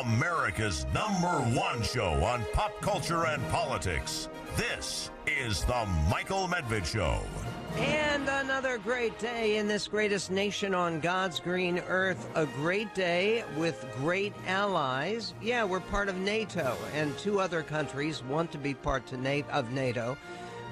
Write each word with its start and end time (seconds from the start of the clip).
America's 0.00 0.86
number 0.94 1.28
one 1.58 1.82
show 1.82 2.24
on 2.24 2.42
pop 2.54 2.80
culture 2.80 3.26
and 3.26 3.46
politics. 3.48 4.28
This 4.56 5.10
is 5.26 5.62
The 5.64 5.86
Michael 6.08 6.48
Medved 6.48 6.86
Show. 6.86 7.20
And 7.76 8.26
another 8.26 8.78
great 8.78 9.18
day 9.18 9.58
in 9.58 9.68
this 9.68 9.88
greatest 9.88 10.30
nation 10.30 10.74
on 10.74 11.00
God's 11.00 11.38
green 11.38 11.80
earth. 11.80 12.28
A 12.34 12.46
great 12.46 12.94
day 12.94 13.44
with 13.58 13.84
great 13.98 14.32
allies. 14.46 15.34
Yeah, 15.42 15.64
we're 15.64 15.80
part 15.80 16.08
of 16.08 16.16
NATO, 16.16 16.76
and 16.94 17.16
two 17.18 17.38
other 17.38 17.62
countries 17.62 18.24
want 18.24 18.50
to 18.52 18.58
be 18.58 18.72
part 18.72 19.12
of 19.12 19.70
NATO. 19.72 20.16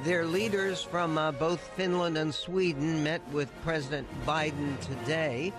Their 0.05 0.25
leaders 0.25 0.83
from 0.83 1.19
uh, 1.19 1.33
both 1.33 1.61
Finland 1.77 2.17
and 2.17 2.35
Sweden 2.35 3.05
met 3.05 3.21
with 3.31 3.51
President 3.63 4.09
Biden 4.25 4.81
today. 4.81 5.53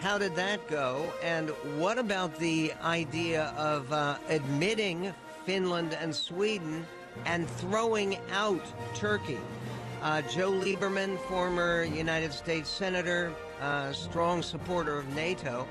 How 0.00 0.16
did 0.16 0.36
that 0.36 0.68
go? 0.68 1.12
And 1.24 1.50
what 1.76 1.98
about 1.98 2.38
the 2.38 2.72
idea 2.84 3.52
of 3.56 3.92
uh, 3.92 4.18
admitting 4.28 5.12
Finland 5.44 5.96
and 6.00 6.14
Sweden 6.14 6.86
and 7.26 7.50
throwing 7.50 8.16
out 8.30 8.64
Turkey? 8.94 9.40
Uh, 10.00 10.22
Joe 10.22 10.52
Lieberman, 10.52 11.18
former 11.22 11.82
United 11.82 12.32
States 12.32 12.70
Senator, 12.70 13.34
uh, 13.60 13.92
strong 13.92 14.40
supporter 14.40 14.96
of 14.96 15.08
NATO, 15.16 15.66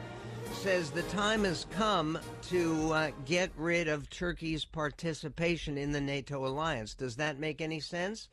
says 0.51 0.91
the 0.91 1.03
time 1.03 1.45
has 1.45 1.65
come 1.71 2.19
to 2.49 2.91
uh, 2.91 3.11
get 3.23 3.49
rid 3.55 3.87
of 3.87 4.09
Turkey's 4.09 4.65
participation 4.65 5.77
in 5.77 5.93
the 5.93 6.01
NATO 6.01 6.45
alliance. 6.45 6.93
Does 6.93 7.15
that 7.15 7.39
make 7.39 7.61
any 7.61 7.79
sense? 7.79 8.27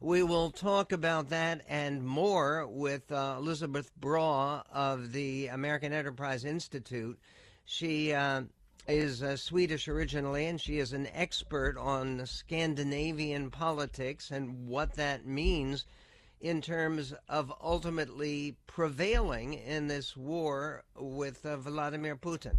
We 0.00 0.22
will 0.22 0.50
talk 0.50 0.92
about 0.92 1.30
that 1.30 1.62
and 1.68 2.04
more 2.04 2.66
with 2.66 3.10
uh, 3.12 3.36
Elizabeth 3.38 3.90
Braw 3.96 4.62
of 4.70 5.12
the 5.12 5.46
American 5.46 5.92
Enterprise 5.92 6.44
Institute. 6.44 7.18
She 7.64 8.12
uh, 8.12 8.42
is 8.88 9.22
uh, 9.22 9.36
Swedish 9.36 9.88
originally, 9.88 10.46
and 10.46 10.60
she 10.60 10.78
is 10.78 10.92
an 10.92 11.06
expert 11.14 11.78
on 11.78 12.26
Scandinavian 12.26 13.50
politics 13.50 14.30
and 14.30 14.66
what 14.66 14.94
that 14.94 15.26
means 15.26 15.86
in 16.40 16.60
terms 16.60 17.14
of 17.28 17.52
ultimately 17.62 18.56
prevailing 18.66 19.54
in 19.54 19.86
this 19.86 20.16
war 20.16 20.82
with 20.96 21.46
uh, 21.46 21.56
Vladimir 21.56 22.16
Putin. 22.16 22.56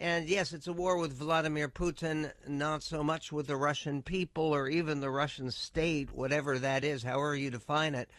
And 0.00 0.30
yes, 0.30 0.54
it's 0.54 0.66
a 0.66 0.72
war 0.72 0.96
with 0.96 1.12
Vladimir 1.12 1.68
Putin, 1.68 2.32
not 2.48 2.82
so 2.82 3.04
much 3.04 3.30
with 3.30 3.46
the 3.46 3.56
Russian 3.56 4.00
people 4.00 4.44
or 4.44 4.66
even 4.66 5.00
the 5.00 5.10
Russian 5.10 5.50
state, 5.50 6.10
whatever 6.10 6.58
that 6.58 6.84
is, 6.84 7.02
however 7.02 7.36
you 7.36 7.50
define 7.50 7.94
it. 7.94 8.10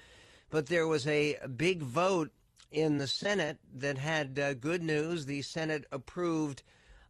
But 0.52 0.68
there 0.68 0.86
was 0.86 1.08
a 1.08 1.38
big 1.58 1.82
vote 1.82 2.30
in 2.70 3.00
the 3.00 3.08
Senate 3.08 3.58
that 3.78 3.98
had 3.98 4.38
uh, 4.38 4.54
good 4.54 4.84
news. 4.84 5.26
The 5.26 5.42
Senate 5.42 5.86
approved 5.92 6.62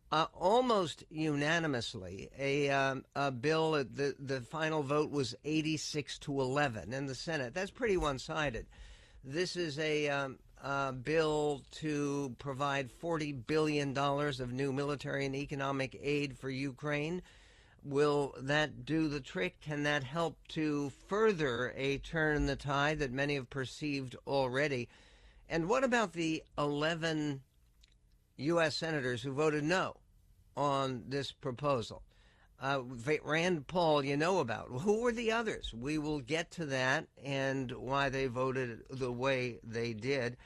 uh, 0.09 0.27
almost 0.33 1.03
unanimously 1.09 2.29
a, 2.39 2.69
um, 2.69 3.03
a 3.13 3.29
bill. 3.29 3.73
The, 3.73 4.15
the 4.19 4.39
final 4.39 4.83
vote 4.83 5.11
was 5.11 5.35
86 5.43 6.17
to 6.19 6.39
11 6.39 6.93
in 6.93 7.07
the 7.07 7.15
Senate. 7.15 7.53
That's 7.53 7.71
pretty 7.71 7.97
one 7.97 8.19
sided. 8.19 8.67
This 9.21 9.57
is 9.57 9.77
a, 9.79 10.07
um, 10.07 10.39
uh, 10.63 10.91
bill 10.91 11.63
to 11.71 12.35
provide 12.37 12.89
$40 13.01 13.47
billion 13.47 13.97
of 13.97 14.51
new 14.51 14.71
military 14.71 15.25
and 15.25 15.35
economic 15.35 15.99
aid 16.01 16.37
for 16.37 16.49
Ukraine. 16.49 17.21
Will 17.83 18.35
that 18.39 18.85
do 18.85 19.07
the 19.07 19.21
trick? 19.21 19.59
Can 19.59 19.83
that 19.83 20.03
help 20.03 20.37
to 20.49 20.91
further 21.07 21.73
a 21.75 21.97
turn 21.97 22.35
in 22.35 22.45
the 22.45 22.55
tide 22.55 22.99
that 22.99 23.11
many 23.11 23.35
have 23.35 23.49
perceived 23.49 24.15
already? 24.27 24.87
And 25.49 25.67
what 25.67 25.83
about 25.83 26.13
the 26.13 26.43
11 26.57 27.41
U.S. 28.37 28.75
senators 28.75 29.23
who 29.23 29.33
voted 29.33 29.63
no 29.63 29.97
on 30.55 31.05
this 31.07 31.31
proposal? 31.31 32.03
Uh, 32.61 32.83
Rand 33.23 33.65
Paul, 33.65 34.05
you 34.05 34.15
know 34.15 34.37
about. 34.37 34.67
Who 34.67 35.01
were 35.01 35.11
the 35.11 35.31
others? 35.31 35.73
We 35.73 35.97
will 35.97 36.19
get 36.19 36.51
to 36.51 36.67
that 36.67 37.07
and 37.23 37.71
why 37.71 38.09
they 38.09 38.27
voted 38.27 38.83
the 38.91 39.11
way 39.11 39.59
they 39.63 39.93
did. 39.93 40.37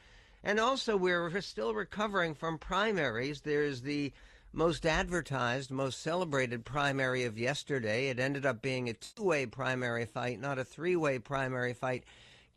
And 0.46 0.60
also, 0.60 0.96
we're 0.96 1.42
still 1.42 1.74
recovering 1.74 2.36
from 2.36 2.60
primaries. 2.60 3.42
There's 3.42 3.82
the 3.82 4.14
most 4.54 4.86
advertised, 4.86 5.72
most 5.72 6.04
celebrated 6.04 6.64
primary 6.64 7.24
of 7.24 7.40
yesterday. 7.40 8.10
It 8.10 8.20
ended 8.20 8.46
up 8.46 8.62
being 8.62 8.88
a 8.88 8.94
two 8.94 9.24
way 9.24 9.48
primary 9.48 10.06
fight, 10.06 10.40
not 10.40 10.60
a 10.60 10.64
three 10.64 10.96
way 10.96 11.18
primary 11.18 11.74
fight. 11.74 12.04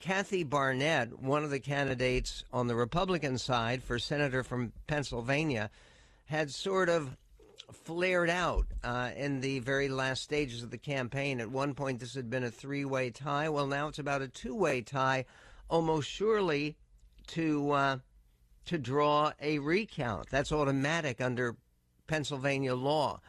Kathy 0.00 0.44
Barnette, 0.44 1.18
one 1.18 1.44
of 1.44 1.50
the 1.50 1.60
candidates 1.60 2.44
on 2.52 2.66
the 2.66 2.76
Republican 2.76 3.38
side 3.38 3.82
for 3.82 3.98
senator 3.98 4.44
from 4.44 4.72
Pennsylvania, 4.86 5.70
had 6.26 6.50
sort 6.50 6.90
of 6.90 7.16
flared 7.72 8.28
out 8.28 8.66
uh, 8.84 9.12
in 9.16 9.40
the 9.40 9.60
very 9.60 9.88
last 9.88 10.22
stages 10.22 10.62
of 10.62 10.70
the 10.70 10.76
campaign. 10.76 11.40
At 11.40 11.50
one 11.50 11.72
point, 11.74 12.00
this 12.00 12.14
had 12.14 12.28
been 12.28 12.44
a 12.44 12.50
three 12.50 12.84
way 12.84 13.08
tie. 13.08 13.48
Well, 13.48 13.66
now 13.66 13.88
it's 13.88 13.98
about 13.98 14.20
a 14.20 14.28
two 14.28 14.54
way 14.54 14.82
tie, 14.82 15.24
almost 15.70 16.10
surely 16.10 16.76
to 17.28 17.70
uh, 17.70 17.98
to 18.66 18.78
draw 18.78 19.32
a 19.40 19.58
recount. 19.58 20.28
That's 20.30 20.52
automatic 20.52 21.20
under 21.20 21.56
Pennsylvania 22.06 22.74
law. 22.74 23.20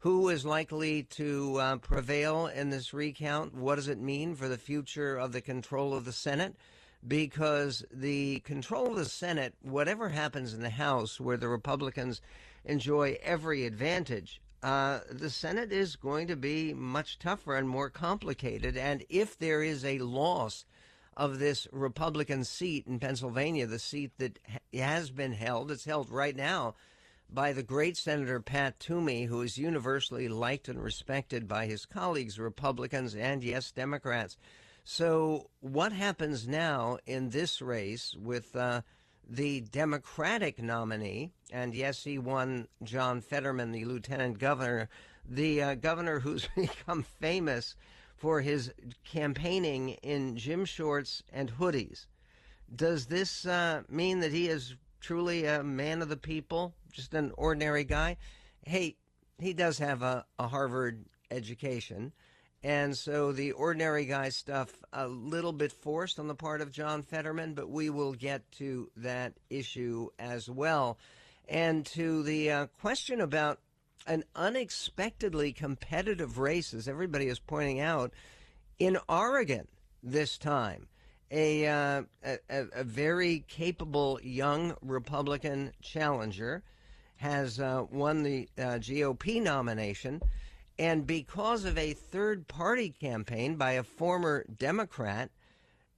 Who 0.00 0.30
is 0.30 0.44
likely 0.46 1.02
to 1.02 1.56
uh, 1.58 1.76
prevail 1.76 2.46
in 2.46 2.70
this 2.70 2.94
recount? 2.94 3.54
What 3.54 3.74
does 3.76 3.88
it 3.88 4.00
mean 4.00 4.34
for 4.34 4.48
the 4.48 4.58
future 4.58 5.16
of 5.16 5.32
the 5.32 5.42
control 5.42 5.94
of 5.94 6.06
the 6.06 6.12
Senate? 6.12 6.56
Because 7.06 7.84
the 7.92 8.40
control 8.40 8.88
of 8.88 8.96
the 8.96 9.04
Senate, 9.04 9.54
whatever 9.60 10.08
happens 10.08 10.54
in 10.54 10.62
the 10.62 10.70
House, 10.70 11.20
where 11.20 11.36
the 11.36 11.48
Republicans 11.48 12.20
enjoy 12.64 13.18
every 13.22 13.66
advantage, 13.66 14.40
uh, 14.62 15.00
the 15.10 15.30
Senate 15.30 15.70
is 15.70 15.96
going 15.96 16.26
to 16.28 16.36
be 16.36 16.74
much 16.74 17.18
tougher 17.18 17.56
and 17.56 17.68
more 17.68 17.90
complicated. 17.90 18.76
And 18.76 19.04
if 19.08 19.38
there 19.38 19.62
is 19.62 19.84
a 19.84 19.98
loss 19.98 20.64
of 21.20 21.38
this 21.38 21.68
Republican 21.70 22.42
seat 22.44 22.86
in 22.86 22.98
Pennsylvania, 22.98 23.66
the 23.66 23.78
seat 23.78 24.10
that 24.16 24.38
has 24.72 25.10
been 25.10 25.32
held. 25.32 25.70
It's 25.70 25.84
held 25.84 26.08
right 26.08 26.34
now 26.34 26.76
by 27.28 27.52
the 27.52 27.62
great 27.62 27.98
Senator 27.98 28.40
Pat 28.40 28.80
Toomey, 28.80 29.24
who 29.24 29.42
is 29.42 29.58
universally 29.58 30.28
liked 30.28 30.66
and 30.66 30.82
respected 30.82 31.46
by 31.46 31.66
his 31.66 31.84
colleagues, 31.84 32.38
Republicans 32.38 33.14
and, 33.14 33.44
yes, 33.44 33.70
Democrats. 33.70 34.38
So, 34.82 35.50
what 35.60 35.92
happens 35.92 36.48
now 36.48 36.96
in 37.04 37.28
this 37.28 37.60
race 37.60 38.16
with 38.18 38.56
uh, 38.56 38.80
the 39.28 39.60
Democratic 39.60 40.62
nominee? 40.62 41.32
And 41.52 41.74
yes, 41.74 42.02
he 42.02 42.18
won 42.18 42.66
John 42.82 43.20
Fetterman, 43.20 43.72
the 43.72 43.84
lieutenant 43.84 44.38
governor, 44.38 44.88
the 45.28 45.62
uh, 45.62 45.74
governor 45.74 46.20
who's 46.20 46.48
become 46.56 47.02
famous 47.02 47.76
for 48.20 48.42
his 48.42 48.70
campaigning 49.02 49.90
in 50.02 50.36
gym 50.36 50.66
shorts 50.66 51.22
and 51.32 51.50
hoodies. 51.50 52.06
Does 52.72 53.06
this 53.06 53.46
uh, 53.46 53.82
mean 53.88 54.20
that 54.20 54.30
he 54.30 54.46
is 54.48 54.76
truly 55.00 55.46
a 55.46 55.62
man 55.62 56.02
of 56.02 56.10
the 56.10 56.18
people, 56.18 56.74
just 56.92 57.14
an 57.14 57.32
ordinary 57.38 57.82
guy? 57.82 58.18
Hey, 58.62 58.96
he 59.38 59.54
does 59.54 59.78
have 59.78 60.02
a, 60.02 60.26
a 60.38 60.46
Harvard 60.46 61.06
education. 61.30 62.12
And 62.62 62.94
so 62.94 63.32
the 63.32 63.52
ordinary 63.52 64.04
guy 64.04 64.28
stuff, 64.28 64.76
a 64.92 65.08
little 65.08 65.54
bit 65.54 65.72
forced 65.72 66.18
on 66.18 66.28
the 66.28 66.34
part 66.34 66.60
of 66.60 66.70
John 66.70 67.02
Fetterman, 67.02 67.54
but 67.54 67.70
we 67.70 67.88
will 67.88 68.12
get 68.12 68.52
to 68.58 68.90
that 68.96 69.32
issue 69.48 70.10
as 70.18 70.50
well. 70.50 70.98
And 71.48 71.86
to 71.86 72.22
the 72.22 72.50
uh, 72.50 72.66
question 72.82 73.22
about 73.22 73.60
an 74.06 74.24
unexpectedly 74.34 75.52
competitive 75.52 76.38
race, 76.38 76.74
as 76.74 76.88
everybody 76.88 77.26
is 77.26 77.38
pointing 77.38 77.80
out, 77.80 78.12
in 78.78 78.98
Oregon 79.08 79.68
this 80.02 80.38
time. 80.38 80.86
A, 81.30 81.66
uh, 81.66 82.02
a, 82.24 82.38
a, 82.48 82.82
very 82.82 83.44
capable 83.46 84.18
young 84.20 84.74
Republican 84.82 85.70
challenger 85.80 86.64
has 87.16 87.60
uh, 87.60 87.84
won 87.88 88.24
the 88.24 88.48
uh, 88.58 88.80
GOP 88.80 89.40
nomination. 89.40 90.20
And 90.76 91.06
because 91.06 91.64
of 91.66 91.78
a 91.78 91.92
third 91.92 92.48
party 92.48 92.88
campaign 92.88 93.54
by 93.54 93.72
a 93.72 93.84
former 93.84 94.44
Democrat, 94.58 95.30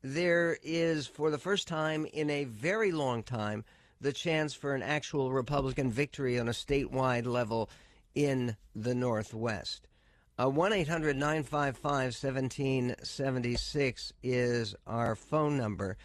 there 0.02 0.58
is, 0.62 1.06
for 1.06 1.30
the 1.30 1.38
first 1.38 1.66
time 1.68 2.04
in 2.12 2.28
a 2.28 2.44
very 2.44 2.92
long 2.92 3.22
time, 3.22 3.64
the 4.00 4.12
chance 4.12 4.52
for 4.52 4.74
an 4.74 4.82
actual 4.82 5.32
Republican 5.32 5.90
victory 5.90 6.38
on 6.38 6.48
a 6.48 6.52
statewide 6.52 7.24
level 7.24 7.70
in 8.14 8.56
the 8.74 8.94
Northwest. 8.94 9.88
Uh, 10.38 10.48
1 10.48 10.72
800 10.72 11.16
955 11.16 11.84
1776 12.14 14.12
is 14.22 14.74
our 14.86 15.14
phone 15.14 15.58
number. 15.58 15.96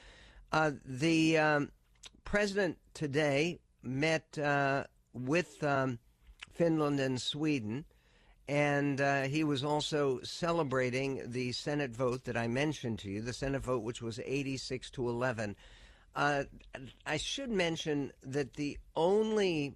Uh, 0.52 0.72
the 0.86 1.38
um, 1.38 1.72
president 2.24 2.78
today 2.94 3.60
met 3.82 4.38
uh, 4.38 4.84
with 5.14 5.64
um, 5.64 5.98
Finland 6.52 7.00
and 7.00 7.22
Sweden, 7.22 7.86
and 8.48 9.00
uh, 9.02 9.24
he 9.24 9.44
was 9.44 9.64
also 9.64 10.20
celebrating 10.24 11.22
the 11.26 11.52
Senate 11.52 11.92
vote 11.92 12.26
that 12.26 12.38
I 12.38 12.48
mentioned 12.48 13.00
to 13.00 13.10
you, 13.10 13.22
the 13.22 13.34
Senate 13.34 13.64
vote, 13.64 13.84
which 13.84 14.02
was 14.02 14.20
86 14.20 14.92
to 14.92 15.08
11. 15.08 15.56
Uh, 16.16 16.44
I 17.06 17.18
should 17.18 17.52
mention 17.52 18.12
that 18.24 18.54
the 18.54 18.78
only 18.96 19.76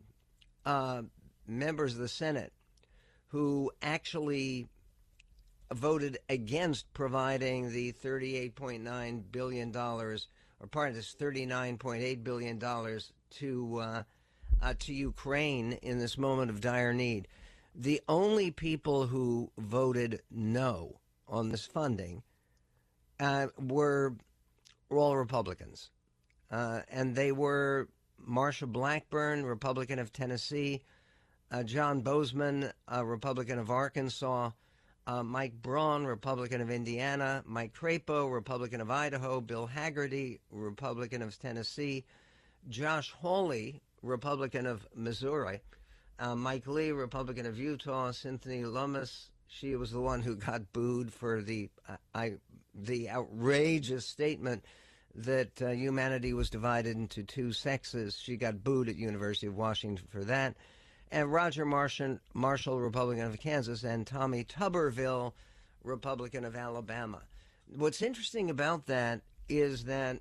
uh, 0.66 1.04
members 1.47 1.93
of 1.93 1.99
the 1.99 2.07
Senate 2.07 2.53
who 3.27 3.71
actually 3.81 4.67
voted 5.73 6.17
against 6.29 6.91
providing 6.93 7.71
the 7.71 7.93
$38.9 7.93 9.23
billion, 9.31 9.75
or 9.75 10.17
part 10.69 10.89
of 10.89 10.95
this 10.95 11.15
$39.8 11.17 12.23
billion 12.23 12.59
to, 12.59 13.79
uh, 13.79 14.03
uh, 14.61 14.73
to 14.79 14.93
Ukraine 14.93 15.73
in 15.81 15.97
this 15.97 16.17
moment 16.17 16.49
of 16.49 16.59
dire 16.59 16.93
need. 16.93 17.27
The 17.73 18.01
only 18.09 18.51
people 18.51 19.07
who 19.07 19.49
voted 19.57 20.21
no 20.29 20.99
on 21.27 21.49
this 21.49 21.65
funding 21.65 22.23
uh, 23.19 23.47
were, 23.57 24.15
were 24.89 24.99
all 24.99 25.15
Republicans. 25.15 25.89
Uh, 26.51 26.81
and 26.89 27.15
they 27.15 27.31
were 27.31 27.88
Marsha 28.29 28.67
Blackburn, 28.67 29.45
Republican 29.45 29.99
of 29.99 30.11
Tennessee, 30.11 30.81
John 31.63 32.01
Boozman, 32.01 32.71
a 32.88 33.06
Republican 33.06 33.59
of 33.59 33.69
Arkansas, 33.69 34.51
uh, 35.07 35.24
Mike 35.24 35.53
Braun, 35.62 36.06
Republican 36.06 36.62
of 36.62 36.69
Indiana, 36.69 37.44
Mike 37.45 37.74
Crapo, 37.74 38.31
Republican 38.31 38.81
of 38.81 38.89
Idaho, 38.89 39.42
Bill 39.42 39.68
Hagerty, 39.68 40.39
Republican 40.51 41.21
of 41.21 41.38
Tennessee, 41.38 42.06
Josh 42.69 43.12
Hawley, 43.12 43.81
Republican 44.01 44.65
of 44.65 44.88
Missouri, 44.95 45.59
uh, 46.19 46.36
Mike 46.36 46.68
Lee, 46.68 46.92
Republican 46.92 47.45
of 47.45 47.57
Utah, 47.57 48.12
Cynthia 48.12 48.68
Lummis, 48.68 49.31
she 49.48 49.75
was 49.75 49.92
the 49.92 50.00
one 50.00 50.21
who 50.21 50.36
got 50.36 50.71
booed 50.71 51.12
for 51.12 51.42
the 51.42 51.69
uh, 51.88 51.98
I, 52.15 52.33
the 52.74 53.09
outrageous 53.09 54.06
statement 54.07 54.63
that 55.13 55.62
uh, 55.62 55.69
humanity 55.71 56.33
was 56.33 56.50
divided 56.50 56.95
into 56.95 57.24
two 57.24 57.51
sexes. 57.51 58.18
She 58.18 58.38
got 58.38 58.63
booed 58.63 58.88
at 58.88 58.95
University 58.95 59.48
of 59.48 59.57
Washington 59.57 60.07
for 60.09 60.24
that. 60.24 60.56
And 61.12 61.31
Roger 61.31 61.66
Marshall, 61.66 62.19
Marshall, 62.34 62.80
Republican 62.80 63.25
of 63.25 63.40
Kansas, 63.40 63.84
and 63.84 64.08
Tommy 64.08 64.44
Tuberville, 64.46 65.34
Republican 65.84 66.46
of 66.46 66.56
Alabama. 66.56 67.22
What's 67.68 68.02
interesting 68.02 68.50
about 68.50 68.86
that 68.88 69.22
is 69.50 69.86
that 69.86 70.19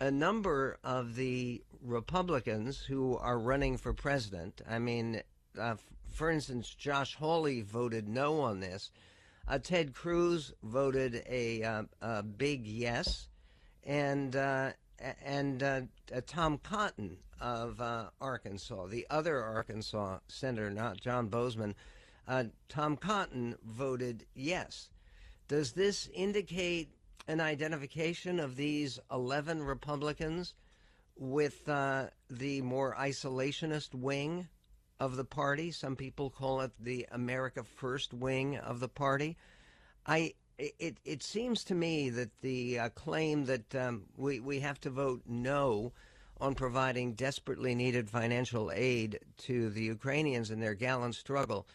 a 0.00 0.10
number 0.10 0.78
of 0.82 1.14
the 1.14 1.62
Republicans 1.80 2.80
who 2.80 3.16
are 3.18 3.38
running 3.38 3.76
for 3.76 3.92
president, 3.92 4.60
I 4.68 4.78
mean, 4.78 5.22
uh, 5.58 5.76
for 6.10 6.30
instance, 6.30 6.74
Josh 6.74 7.14
Hawley 7.14 7.62
voted 7.62 8.08
no 8.08 8.40
on 8.40 8.60
this. 8.60 8.90
Uh, 9.46 9.58
Ted 9.58 9.94
Cruz 9.94 10.52
voted 10.62 11.22
a, 11.28 11.62
uh, 11.62 11.82
a 12.00 12.22
big 12.22 12.66
yes 12.66 13.28
and 13.84 14.34
uh, 14.34 14.72
and 14.98 15.62
uh, 15.62 15.80
uh, 16.14 16.20
Tom 16.26 16.58
Cotton 16.58 17.18
of 17.40 17.80
uh, 17.80 18.10
Arkansas, 18.20 18.86
the 18.86 19.06
other 19.10 19.42
Arkansas 19.42 20.18
senator, 20.28 20.70
not 20.70 21.00
John 21.00 21.28
Boozman, 21.28 21.74
uh, 22.26 22.44
Tom 22.68 22.96
Cotton 22.96 23.56
voted 23.64 24.24
yes. 24.34 24.88
Does 25.48 25.72
this 25.72 26.08
indicate 26.14 26.90
an 27.28 27.40
identification 27.40 28.40
of 28.40 28.56
these 28.56 28.98
11 29.10 29.62
Republicans 29.62 30.54
with 31.16 31.68
uh, 31.68 32.06
the 32.30 32.62
more 32.62 32.96
isolationist 32.98 33.94
wing 33.94 34.48
of 34.98 35.16
the 35.16 35.24
party? 35.24 35.70
Some 35.70 35.96
people 35.96 36.30
call 36.30 36.62
it 36.62 36.72
the 36.80 37.06
America 37.10 37.62
First 37.62 38.14
wing 38.14 38.56
of 38.56 38.80
the 38.80 38.88
party. 38.88 39.36
I 40.06 40.34
it, 40.58 40.98
it 41.04 41.22
seems 41.22 41.64
to 41.64 41.74
me 41.74 42.10
that 42.10 42.30
the 42.40 42.78
uh, 42.78 42.88
claim 42.90 43.44
that 43.46 43.74
um, 43.74 44.04
we, 44.16 44.40
we 44.40 44.60
have 44.60 44.80
to 44.80 44.90
vote 44.90 45.22
no 45.26 45.92
on 46.40 46.54
providing 46.54 47.14
desperately 47.14 47.74
needed 47.74 48.10
financial 48.10 48.70
aid 48.74 49.18
to 49.38 49.70
the 49.70 49.82
Ukrainians 49.82 50.50
in 50.50 50.60
their 50.60 50.74
gallant 50.74 51.14
struggle, 51.14 51.66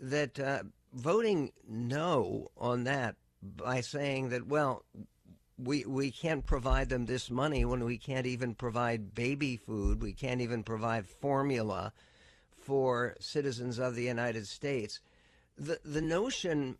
that 0.00 0.38
uh, 0.38 0.62
voting 0.92 1.52
no 1.68 2.48
on 2.56 2.84
that 2.84 3.16
by 3.42 3.80
saying 3.80 4.30
that, 4.30 4.46
well, 4.46 4.84
we, 5.56 5.84
we 5.84 6.10
can't 6.10 6.46
provide 6.46 6.88
them 6.88 7.06
this 7.06 7.30
money 7.30 7.64
when 7.64 7.84
we 7.84 7.98
can't 7.98 8.26
even 8.26 8.54
provide 8.54 9.14
baby 9.14 9.56
food, 9.56 10.02
we 10.02 10.12
can't 10.12 10.40
even 10.40 10.62
provide 10.62 11.06
formula 11.06 11.92
for 12.62 13.16
citizens 13.20 13.78
of 13.78 13.94
the 13.94 14.04
United 14.04 14.46
States. 14.46 15.00
The, 15.56 15.78
the 15.84 16.00
notion 16.00 16.76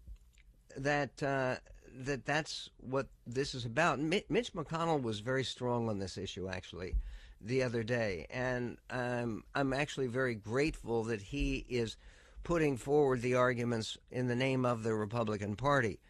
that 0.77 1.23
uh, 1.23 1.57
that 2.05 2.25
that's 2.25 2.71
what 2.79 3.07
this 3.27 3.55
is 3.55 3.65
about. 3.65 3.99
Mitch 3.99 4.53
McConnell 4.55 5.03
was 5.03 5.21
very 5.21 5.45
strong 5.45 5.89
on 5.89 5.99
this 5.99 6.17
issue 6.17 6.49
actually 6.49 6.95
the 7.41 7.63
other 7.63 7.83
day, 7.83 8.27
and 8.31 8.77
um, 8.91 9.45
I'm 9.55 9.73
actually 9.73 10.09
very 10.09 10.35
grateful 10.35 11.05
that 11.05 11.23
he 11.23 11.65
is 11.69 11.97
putting 12.43 12.77
forward 12.77 13.23
the 13.23 13.35
arguments 13.35 13.97
in 14.11 14.29
the 14.29 14.37
name 14.37 14.65
of 14.65 14.83
the 14.83 14.95
Republican 14.95 15.57
Party. 15.57 16.01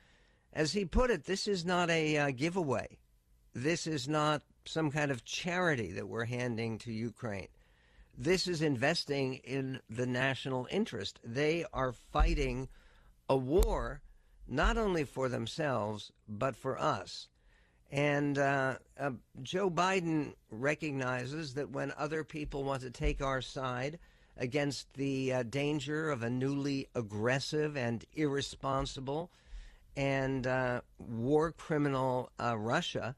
As 0.52 0.72
he 0.72 0.84
put 0.84 1.10
it, 1.10 1.24
this 1.24 1.46
is 1.46 1.64
not 1.64 1.90
a 1.90 2.16
uh, 2.16 2.30
giveaway. 2.30 2.98
This 3.54 3.86
is 3.86 4.08
not 4.08 4.42
some 4.64 4.90
kind 4.90 5.10
of 5.10 5.24
charity 5.24 5.92
that 5.92 6.08
we're 6.08 6.24
handing 6.24 6.78
to 6.78 6.92
Ukraine. 6.92 7.48
This 8.16 8.46
is 8.46 8.60
investing 8.60 9.36
in 9.36 9.80
the 9.88 10.06
national 10.06 10.68
interest. 10.70 11.20
They 11.24 11.64
are 11.72 11.92
fighting 11.92 12.68
a 13.28 13.36
war 13.36 14.02
not 14.50 14.76
only 14.76 15.04
for 15.04 15.28
themselves, 15.28 16.10
but 16.28 16.56
for 16.56 16.78
us. 16.78 17.28
And 17.90 18.36
uh, 18.36 18.76
uh, 18.98 19.12
Joe 19.42 19.70
Biden 19.70 20.34
recognizes 20.50 21.54
that 21.54 21.70
when 21.70 21.92
other 21.96 22.24
people 22.24 22.64
want 22.64 22.82
to 22.82 22.90
take 22.90 23.22
our 23.22 23.40
side 23.40 23.98
against 24.36 24.92
the 24.94 25.32
uh, 25.32 25.42
danger 25.44 26.10
of 26.10 26.22
a 26.22 26.30
newly 26.30 26.88
aggressive 26.94 27.76
and 27.76 28.04
irresponsible 28.14 29.30
and 29.96 30.46
uh, 30.46 30.80
war 30.98 31.52
criminal 31.52 32.30
uh, 32.40 32.56
Russia, 32.56 33.16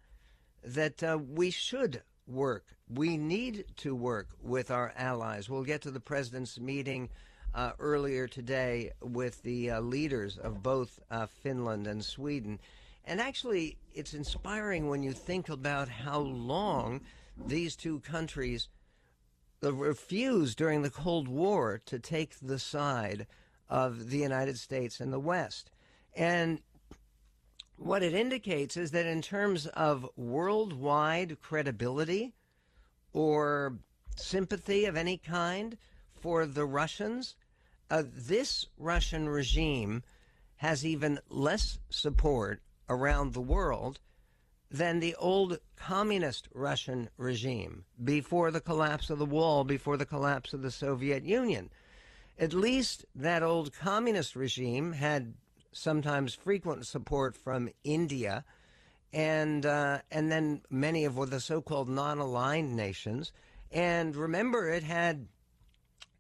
that 0.64 1.02
uh, 1.02 1.19
we 1.19 1.50
should 1.50 2.02
work. 2.26 2.64
We 2.88 3.17
need 3.17 3.64
to 3.79 3.94
work 3.94 4.29
with 4.40 4.70
our 4.70 4.93
allies. 4.96 5.49
We'll 5.49 5.64
get 5.64 5.82
to 5.82 5.90
the 5.90 6.00
president's 6.00 6.58
meeting 6.58 7.08
uh, 7.55 7.73
earlier 7.79 8.27
today 8.27 8.93
with 9.01 9.43
the 9.43 9.71
uh, 9.71 9.81
leaders 9.81 10.39
of 10.39 10.63
both 10.63 11.01
uh, 11.11 11.27
Finland 11.27 11.87
and 11.87 12.05
Sweden. 12.05 12.59
And 13.05 13.21
actually, 13.21 13.79
it's 13.95 14.15
inspiring 14.15 14.89
when 14.89 15.03
you 15.03 15.13
think 15.13 15.49
about 15.49 15.89
how 15.89 16.21
long 16.21 17.01
these 17.37 17.77
two 17.77 18.01
countries 18.01 18.69
refused 19.61 20.59
during 20.59 20.83
the 20.83 20.91
Cold 20.91 21.29
War 21.29 21.81
to 21.87 21.99
take 21.99 22.37
the 22.41 22.59
side 22.59 23.27
of 23.69 24.11
the 24.11 24.19
United 24.19 24.59
States 24.59 25.01
and 25.01 25.13
the 25.13 25.21
West. 25.21 25.71
And 26.15 26.61
what 27.77 28.03
it 28.03 28.15
indicates 28.15 28.77
is 28.77 28.91
that 28.93 29.06
in 29.06 29.23
terms 29.23 29.67
of 29.67 30.09
worldwide 30.17 31.41
credibility 31.41 32.35
or 33.13 33.79
sympathy 34.17 34.85
of 34.85 34.97
any 34.97 35.17
kind 35.17 35.77
for 36.21 36.47
the 36.47 36.65
Russians, 36.65 37.35
uh, 37.93 38.05
this 38.17 38.67
Russian 38.79 39.29
regime 39.29 40.03
has 40.56 40.84
even 40.87 41.19
less 41.29 41.79
support 41.91 42.63
around 42.89 43.34
the 43.34 43.41
world 43.41 44.01
than 44.70 44.99
the 44.99 45.15
old 45.17 45.58
communist 45.77 46.49
Russian 46.55 47.11
regime 47.19 47.84
before 48.03 48.51
the 48.51 48.63
collapse 48.63 49.11
of 49.11 49.19
the 49.19 49.27
wall, 49.27 49.63
before 49.63 49.99
the 49.99 50.06
collapse 50.06 50.55
of 50.55 50.63
the 50.63 50.70
Soviet 50.70 51.22
Union. 51.25 51.69
At 52.39 52.55
least 52.55 53.05
that 53.15 53.43
old 53.43 53.75
communist 53.75 54.37
regime 54.37 54.93
had 54.93 55.34
sometimes 55.72 56.34
frequent 56.34 56.87
support 56.87 57.37
from 57.37 57.69
India 57.84 58.43
and 59.13 59.67
uh, 59.67 59.99
and 60.11 60.32
then 60.32 60.63
many 60.70 61.05
of 61.05 61.29
the 61.29 61.41
so-called 61.41 61.91
non-aligned 61.91 62.75
nations. 62.75 63.32
And 63.70 64.17
remember, 64.17 64.70
it 64.70 64.82
had 64.82 65.29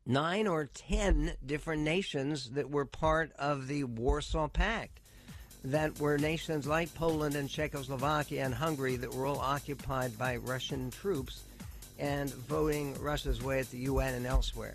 nine 0.06 0.46
or 0.46 0.66
ten 0.66 1.32
different 1.44 1.82
nations 1.82 2.50
that 2.50 2.70
were 2.70 2.84
part 2.84 3.32
of 3.38 3.68
the 3.68 3.84
Warsaw 3.84 4.48
Pact, 4.48 5.00
that 5.64 5.98
were 6.00 6.18
nations 6.18 6.66
like 6.66 6.92
Poland 6.94 7.36
and 7.36 7.48
Czechoslovakia 7.48 8.44
and 8.44 8.54
Hungary 8.54 8.96
that 8.96 9.14
were 9.14 9.26
all 9.26 9.38
occupied 9.38 10.18
by 10.18 10.36
Russian 10.36 10.90
troops 10.90 11.44
and 11.98 12.32
voting 12.34 13.00
Russia's 13.00 13.42
way 13.42 13.60
at 13.60 13.70
the 13.70 13.78
UN 13.78 14.14
and 14.14 14.26
elsewhere. 14.26 14.74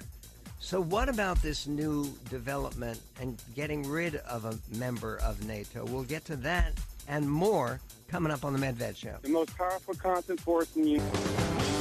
So, 0.59 0.81
what 0.81 1.07
about 1.07 1.41
this 1.41 1.67
new 1.67 2.11
development 2.29 2.99
and 3.21 3.41
getting 3.55 3.87
rid 3.87 4.15
of 4.15 4.45
a 4.45 4.57
member 4.75 5.17
of 5.17 5.45
NATO? 5.45 5.85
We'll 5.85 6.03
get 6.03 6.25
to 6.25 6.35
that 6.37 6.73
and 7.07 7.29
more 7.29 7.79
coming 8.07 8.31
up 8.31 8.43
on 8.43 8.53
the 8.53 8.59
Medved 8.59 8.97
Show. 8.97 9.15
The 9.21 9.29
most 9.29 9.55
powerful 9.57 9.93
content 9.95 10.41
force 10.41 10.75
in 10.75 10.83
the 10.83 10.89
universe. 10.91 11.76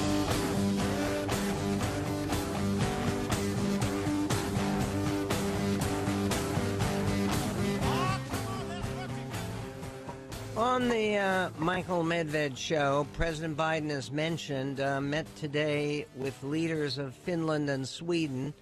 On 10.57 10.89
the 10.89 11.17
uh, 11.17 11.51
Michael 11.59 12.03
Medved 12.03 12.57
show, 12.57 13.07
President 13.13 13.59
Biden, 13.59 13.91
as 13.91 14.11
mentioned, 14.11 14.81
uh, 14.81 15.03
met 15.03 15.27
today 15.37 16.07
with 16.17 16.43
leaders 16.43 16.97
of 16.97 17.15
Finland 17.15 17.69
and 17.69 17.87
Sweden 17.87 18.55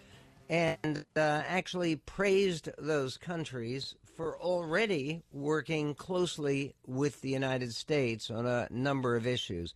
and 0.51 1.05
uh, 1.15 1.21
actually 1.21 1.95
praised 1.95 2.69
those 2.79 3.17
countries 3.17 3.95
for 4.17 4.37
already 4.39 5.23
working 5.33 5.95
closely 5.95 6.75
with 6.85 7.21
the 7.21 7.31
United 7.31 7.73
States 7.73 8.29
on 8.29 8.45
a 8.45 8.67
number 8.71 9.15
of 9.15 9.25
issues. 9.25 9.73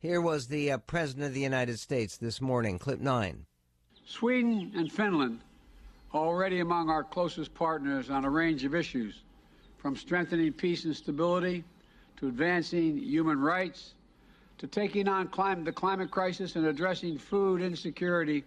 Here 0.00 0.20
was 0.20 0.48
the 0.48 0.72
uh, 0.72 0.78
President 0.78 1.26
of 1.26 1.34
the 1.34 1.40
United 1.40 1.78
States 1.78 2.16
this 2.16 2.40
morning, 2.40 2.80
clip 2.80 2.98
nine. 2.98 3.46
Sweden 4.04 4.72
and 4.74 4.90
Finland 4.90 5.38
are 6.12 6.26
already 6.26 6.58
among 6.58 6.90
our 6.90 7.04
closest 7.04 7.54
partners 7.54 8.10
on 8.10 8.24
a 8.24 8.30
range 8.30 8.64
of 8.64 8.74
issues, 8.74 9.22
from 9.80 9.96
strengthening 9.96 10.52
peace 10.52 10.84
and 10.84 10.94
stability 10.94 11.64
to 12.18 12.28
advancing 12.28 12.98
human 12.98 13.40
rights 13.40 13.94
to 14.58 14.66
taking 14.66 15.08
on 15.08 15.26
climate, 15.28 15.64
the 15.64 15.72
climate 15.72 16.10
crisis 16.10 16.54
and 16.54 16.66
addressing 16.66 17.16
food 17.16 17.62
insecurity, 17.62 18.44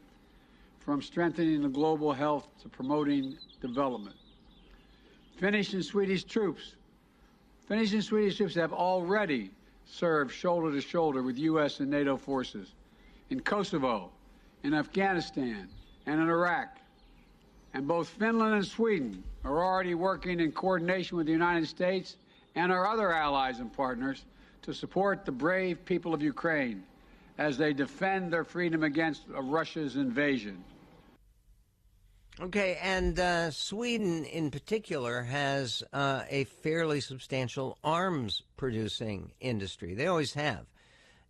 from 0.79 1.01
strengthening 1.01 1.63
the 1.63 1.69
global 1.69 2.13
health 2.13 2.47
to 2.61 2.69
promoting 2.69 3.35
development. 3.61 4.15
Finnish 5.37 5.73
and 5.73 5.83
Swedish 5.83 6.23
troops. 6.23 6.75
Finnish 7.67 7.93
and 7.93 8.03
Swedish 8.03 8.37
troops 8.37 8.53
have 8.53 8.73
already 8.73 9.49
served 9.85 10.31
shoulder 10.31 10.71
to 10.71 10.81
shoulder 10.81 11.23
with 11.23 11.37
U.S. 11.39 11.79
and 11.79 11.89
NATO 11.89 12.15
forces 12.15 12.73
in 13.29 13.39
Kosovo, 13.39 14.11
in 14.63 14.73
Afghanistan, 14.73 15.67
and 16.05 16.21
in 16.21 16.29
Iraq. 16.29 16.77
And 17.73 17.87
both 17.87 18.07
Finland 18.09 18.53
and 18.53 18.65
Sweden 18.65 19.23
are 19.43 19.63
already 19.63 19.95
working 19.95 20.39
in 20.39 20.51
coordination 20.51 21.17
with 21.17 21.25
the 21.25 21.31
United 21.31 21.67
States 21.67 22.17
and 22.55 22.71
our 22.71 22.87
other 22.87 23.11
allies 23.11 23.59
and 23.59 23.73
partners 23.73 24.25
to 24.61 24.73
support 24.73 25.25
the 25.25 25.31
brave 25.31 25.83
people 25.85 26.13
of 26.13 26.21
Ukraine 26.21 26.83
as 27.37 27.57
they 27.57 27.73
defend 27.73 28.31
their 28.31 28.43
freedom 28.43 28.83
against 28.83 29.23
Russia's 29.27 29.95
invasion. 29.95 30.63
Okay, 32.39 32.79
and 32.81 33.19
uh, 33.19 33.51
Sweden 33.51 34.25
in 34.25 34.49
particular 34.49 35.21
has 35.21 35.83
uh, 35.93 36.23
a 36.29 36.45
fairly 36.45 36.99
substantial 36.99 37.77
arms 37.83 38.41
producing 38.57 39.31
industry. 39.39 39.93
They 39.93 40.07
always 40.07 40.33
have. 40.33 40.65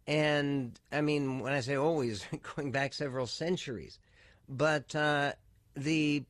And 0.08 0.80
I 0.92 1.02
mean, 1.02 1.40
when 1.40 1.54
I 1.54 1.60
say 1.60 1.76
always, 1.76 2.26
going 2.56 2.72
back 2.72 2.94
several 2.94 3.28
centuries, 3.28 4.00
but 4.48 4.96
uh, 4.96 5.34
the 5.76 6.24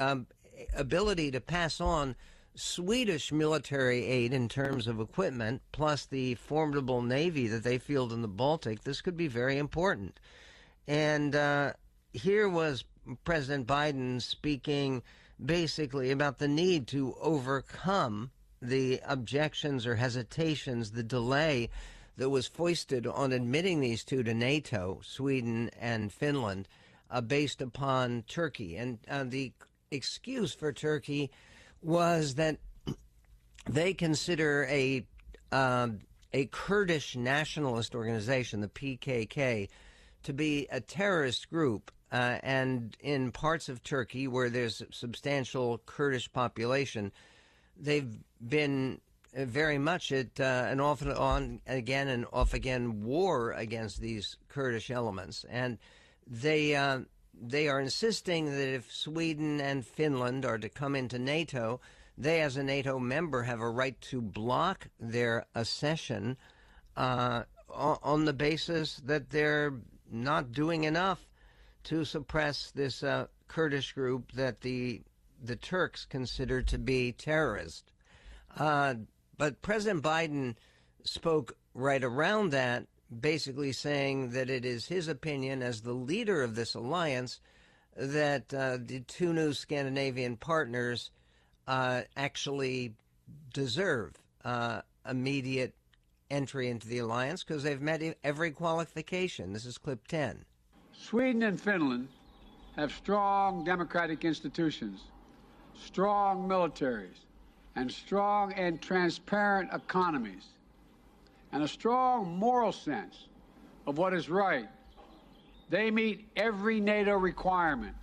um, 0.00 0.26
ability 0.74 1.30
to 1.30 1.40
pass 1.40 1.80
on 1.80 2.16
Swedish 2.56 3.30
military 3.30 4.04
aid 4.06 4.32
in 4.32 4.48
terms 4.48 4.86
of 4.86 5.00
equipment, 5.00 5.62
plus 5.72 6.06
the 6.06 6.34
formidable 6.34 7.02
navy 7.02 7.46
that 7.46 7.62
they 7.62 7.78
field 7.78 8.12
in 8.12 8.22
the 8.22 8.28
Baltic, 8.28 8.82
this 8.82 9.00
could 9.00 9.16
be 9.16 9.28
very 9.28 9.56
important. 9.56 10.18
And 10.88 11.34
uh, 11.36 11.74
here 12.12 12.48
was 12.48 12.84
President 13.24 13.66
Biden 13.66 14.20
speaking 14.20 15.02
basically 15.42 16.10
about 16.10 16.38
the 16.38 16.48
need 16.48 16.86
to 16.88 17.14
overcome 17.20 18.30
the 18.60 19.00
objections 19.06 19.86
or 19.86 19.94
hesitations, 19.94 20.90
the 20.90 21.02
delay 21.02 21.70
that 22.16 22.28
was 22.28 22.46
foisted 22.46 23.06
on 23.06 23.32
admitting 23.32 23.80
these 23.80 24.04
two 24.04 24.22
to 24.22 24.34
NATO, 24.34 25.00
Sweden 25.02 25.70
and 25.78 26.12
Finland, 26.12 26.68
uh, 27.10 27.20
based 27.20 27.62
upon 27.62 28.24
Turkey. 28.26 28.76
And 28.76 28.98
uh, 29.08 29.24
the 29.24 29.52
excuse 29.90 30.54
for 30.54 30.72
Turkey 30.72 31.30
was 31.82 32.34
that 32.36 32.58
they 33.68 33.94
consider 33.94 34.66
a 34.70 35.04
um, 35.52 36.00
a 36.32 36.46
Kurdish 36.46 37.16
nationalist 37.16 37.94
organization, 37.94 38.60
the 38.60 38.68
PKK, 38.68 39.68
to 40.22 40.32
be 40.32 40.68
a 40.70 40.80
terrorist 40.80 41.50
group. 41.50 41.90
Uh, 42.12 42.38
and 42.42 42.96
in 43.00 43.30
parts 43.30 43.68
of 43.68 43.82
Turkey 43.82 44.26
where 44.26 44.50
there's 44.50 44.82
substantial 44.90 45.78
Kurdish 45.86 46.32
population, 46.32 47.12
they've 47.76 48.16
been 48.46 49.00
very 49.32 49.78
much 49.78 50.10
at 50.10 50.40
uh, 50.40 50.66
an 50.68 50.80
off 50.80 51.02
and 51.02 51.12
on 51.12 51.60
again 51.68 52.08
and 52.08 52.26
off 52.32 52.52
again 52.52 53.04
war 53.04 53.52
against 53.52 54.00
these 54.00 54.36
Kurdish 54.48 54.90
elements, 54.90 55.44
and 55.48 55.78
they 56.26 56.74
uh, 56.74 57.00
they 57.40 57.68
are 57.68 57.80
insisting 57.80 58.46
that 58.46 58.74
if 58.74 58.92
Sweden 58.92 59.60
and 59.60 59.86
Finland 59.86 60.44
are 60.44 60.58
to 60.58 60.68
come 60.68 60.94
into 60.94 61.18
NATO, 61.18 61.80
they, 62.18 62.42
as 62.42 62.56
a 62.56 62.62
NATO 62.62 62.98
member, 62.98 63.42
have 63.42 63.60
a 63.60 63.70
right 63.70 63.98
to 64.02 64.20
block 64.20 64.88
their 64.98 65.46
accession 65.54 66.36
uh, 66.96 67.44
on 67.68 68.24
the 68.26 68.32
basis 68.32 69.00
that 69.06 69.30
they're 69.30 69.72
not 70.10 70.52
doing 70.52 70.84
enough 70.84 71.28
to 71.84 72.04
suppress 72.04 72.70
this 72.72 73.02
uh, 73.02 73.26
Kurdish 73.48 73.92
group 73.92 74.32
that 74.32 74.60
the 74.60 75.02
the 75.42 75.56
Turks 75.56 76.04
consider 76.04 76.60
to 76.60 76.76
be 76.76 77.12
terrorist. 77.12 77.92
Uh, 78.58 78.94
but 79.38 79.62
President 79.62 80.02
Biden 80.02 80.56
spoke 81.02 81.56
right 81.72 82.04
around 82.04 82.50
that 82.50 82.86
basically 83.18 83.72
saying 83.72 84.30
that 84.30 84.48
it 84.48 84.64
is 84.64 84.86
his 84.86 85.08
opinion 85.08 85.62
as 85.62 85.80
the 85.80 85.92
leader 85.92 86.42
of 86.42 86.54
this 86.54 86.74
alliance 86.74 87.40
that 87.96 88.52
uh, 88.54 88.78
the 88.80 89.00
two 89.00 89.32
new 89.32 89.52
Scandinavian 89.52 90.36
partners 90.36 91.10
uh, 91.66 92.02
actually 92.16 92.94
deserve 93.52 94.14
uh, 94.44 94.80
immediate 95.08 95.74
entry 96.30 96.68
into 96.68 96.86
the 96.86 96.98
alliance 96.98 97.42
because 97.42 97.62
they've 97.62 97.80
met 97.80 98.16
every 98.22 98.52
qualification. 98.52 99.52
This 99.52 99.66
is 99.66 99.78
clip 99.78 100.06
10. 100.06 100.44
Sweden 100.92 101.42
and 101.42 101.60
Finland 101.60 102.08
have 102.76 102.92
strong 102.92 103.64
democratic 103.64 104.24
institutions, 104.24 105.00
strong 105.74 106.48
militaries, 106.48 107.24
and 107.74 107.90
strong 107.90 108.52
and 108.52 108.80
transparent 108.80 109.70
economies 109.72 110.44
and 111.52 111.62
a 111.62 111.68
strong 111.68 112.36
moral 112.36 112.72
sense 112.72 113.26
of 113.86 113.98
what 113.98 114.14
is 114.14 114.28
right. 114.28 114.68
They 115.68 115.90
meet 115.90 116.28
every 116.36 116.80
NATO 116.80 117.12
requirement 117.12 117.96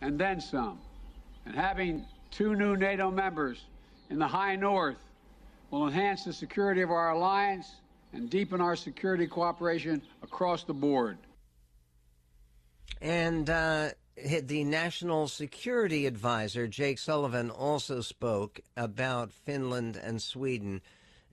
and 0.00 0.18
then 0.18 0.40
some. 0.40 0.78
And 1.46 1.54
having 1.54 2.04
two 2.30 2.54
new 2.54 2.76
NATO 2.76 3.10
members 3.10 3.64
in 4.10 4.18
the 4.18 4.26
high 4.26 4.56
north 4.56 4.96
will 5.70 5.86
enhance 5.86 6.24
the 6.24 6.32
security 6.32 6.82
of 6.82 6.90
our 6.90 7.10
alliance 7.10 7.70
and 8.12 8.28
deepen 8.28 8.60
our 8.60 8.76
security 8.76 9.26
cooperation 9.26 10.02
across 10.22 10.64
the 10.64 10.74
board. 10.74 11.18
And 13.00 13.48
uh, 13.48 13.90
the 14.42 14.64
National 14.64 15.28
Security 15.28 16.06
Advisor, 16.06 16.68
Jake 16.68 16.98
Sullivan, 16.98 17.50
also 17.50 18.00
spoke 18.00 18.60
about 18.76 19.32
Finland 19.32 19.96
and 19.96 20.20
Sweden 20.20 20.82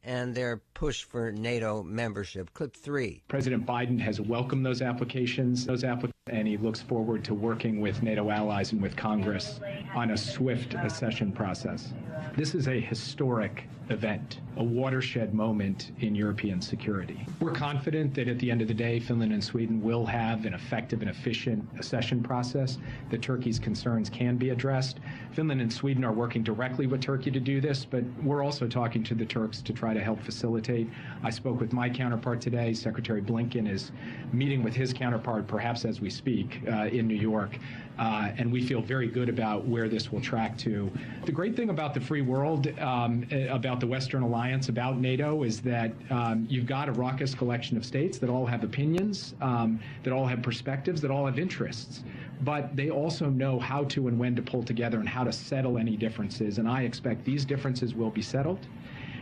and 0.04 0.34
their 0.34 0.62
push 0.74 1.04
for 1.04 1.32
NATO 1.32 1.84
membership. 1.84 2.54
Clip 2.54 2.76
three. 2.76 3.24
President 3.28 3.66
Biden 3.66 4.00
has 4.00 4.20
welcomed 4.20 4.66
those 4.66 4.82
applications, 4.82 5.66
those 5.66 5.84
applications, 5.84 6.14
and 6.32 6.48
he 6.48 6.58
looks 6.58 6.82
forward 6.82 7.24
to 7.26 7.34
working 7.34 7.82
with 7.82 8.02
NATO 8.04 8.30
allies 8.30 8.72
and 8.72 8.82
with 8.82 8.96
Congress 8.96 9.60
on 9.96 10.12
a 10.12 10.18
swift 10.18 10.74
accession 10.76 11.32
process. 11.32 11.94
This 12.36 12.56
is 12.56 12.68
a 12.68 12.80
historic 12.80 13.66
event, 13.90 14.40
a 14.58 14.64
watershed 14.64 15.34
moment 15.34 15.92
in 16.00 16.14
European 16.14 16.62
security. 16.62 17.26
We're 17.40 17.52
confident 17.52 18.14
that 18.14 18.28
at 18.28 18.38
the 18.38 18.52
end 18.52 18.62
of 18.62 18.68
the 18.68 18.74
day, 18.74 19.00
Finland 19.00 19.34
and 19.34 19.44
Sweden 19.44 19.82
will 19.82 20.06
have 20.06 20.46
an 20.46 20.54
effective 20.54 21.02
and 21.02 21.10
efficient 21.10 21.68
accession 21.76 22.22
process, 22.22 22.78
that 23.10 23.24
Turkey's 23.24 23.58
concerns 23.58 24.10
can 24.10 24.38
be 24.38 24.52
addressed. 24.52 25.00
Finland 25.32 25.60
and 25.62 25.74
Sweden 25.74 26.06
are 26.06 26.12
working 26.12 26.44
directly 26.44 26.86
with 26.86 27.02
Turkey 27.02 27.32
to 27.32 27.40
do 27.40 27.60
this, 27.60 27.84
but 27.84 28.04
we're 28.24 28.44
also 28.44 28.68
talking 28.68 29.04
to 29.04 29.16
the 29.16 29.26
Turks 29.26 29.62
to 29.64 29.74
try 29.74 29.94
to 29.94 30.02
help 30.02 30.22
facilitate. 30.22 30.88
I 31.24 31.32
spoke 31.32 31.60
with 31.60 31.74
my 31.74 31.90
counterpart 31.90 32.42
today. 32.42 32.74
Secretary 32.74 33.24
Blinken 33.24 33.68
is 33.68 33.92
meeting 34.32 34.62
with 34.62 34.76
his 34.76 34.94
counterpart, 34.94 35.48
perhaps 35.48 35.84
as 35.84 36.00
we 36.00 36.12
speak, 36.20 36.62
uh, 36.68 36.98
in 36.98 37.08
New 37.08 37.22
York. 37.32 37.52
Uh, 37.98 38.32
and 38.38 38.50
we 38.50 38.62
feel 38.66 38.82
very 38.82 39.08
good 39.08 39.30
about 39.30 39.66
where 39.66 39.90
this 39.90 40.10
will 40.12 40.22
track 40.22 40.58
to. 40.58 40.90
The 41.26 41.34
great 41.34 41.56
thing 41.58 41.70
about 41.70 41.94
the 41.94 42.00
free 42.00 42.22
world, 42.22 42.68
um, 42.80 43.26
about 43.50 43.80
the 43.80 43.88
Western 43.88 44.24
Alliance, 44.24 44.70
about 44.70 44.98
NATO, 44.98 45.44
is 45.44 45.60
that 45.62 45.92
um, 46.10 46.48
you've 46.50 46.66
got 46.66 46.88
a 46.88 46.94
raucous 46.94 47.36
collection 47.36 47.76
of 47.76 47.84
states 47.84 48.18
that 48.20 48.30
all 48.30 48.46
have 48.46 48.64
opinions, 48.64 49.34
um, 49.42 49.80
that 50.04 50.14
all 50.14 50.26
have 50.26 50.42
perspectives, 50.42 51.02
that 51.02 51.12
all 51.12 51.26
have 51.26 51.40
interests. 51.40 52.04
But 52.42 52.74
they 52.74 52.90
also 52.90 53.26
know 53.30 53.60
how 53.60 53.84
to 53.94 54.08
and 54.08 54.18
when 54.18 54.34
to 54.36 54.42
pull 54.42 54.64
together 54.64 55.00
and 55.00 55.10
how 55.10 55.26
to 55.26 55.34
settle 55.34 55.78
any 55.78 55.98
differences. 55.98 56.58
And 56.58 56.70
I 56.70 56.84
expect 56.84 57.26
these 57.26 57.44
differences 57.44 57.94
will 57.94 58.12
be 58.12 58.22
settled. 58.22 58.62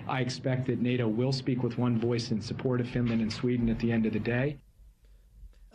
I 0.07 0.21
expect 0.21 0.67
that 0.67 0.79
NATO 0.81 1.07
will 1.07 1.33
speak 1.33 1.63
with 1.63 1.79
one 1.79 1.99
voice 1.99 2.31
in 2.31 2.41
support 2.41 2.79
of 2.79 2.87
Finland 2.87 3.21
and 3.21 3.33
Sweden 3.33 3.69
at 3.69 3.79
the 3.79 3.91
end 3.91 4.05
of 4.05 4.13
the 4.13 4.19
day. 4.37 4.57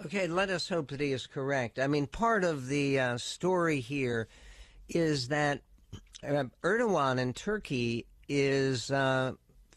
Okay, 0.04 0.26
let 0.26 0.50
us 0.50 0.68
hope 0.68 0.90
that 0.90 1.00
he 1.00 1.12
is 1.12 1.26
correct. 1.26 1.78
I 1.78 1.86
mean, 1.86 2.06
part 2.06 2.42
of 2.44 2.66
the 2.66 2.98
uh, 2.98 3.18
story 3.18 3.78
here 3.80 4.26
is 4.88 5.28
that 5.28 5.60
uh, 6.26 6.44
Erdogan 6.64 7.18
in 7.18 7.32
Turkey 7.32 8.06
is 8.28 8.90
uh, 8.90 9.32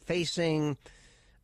facing 0.06 0.78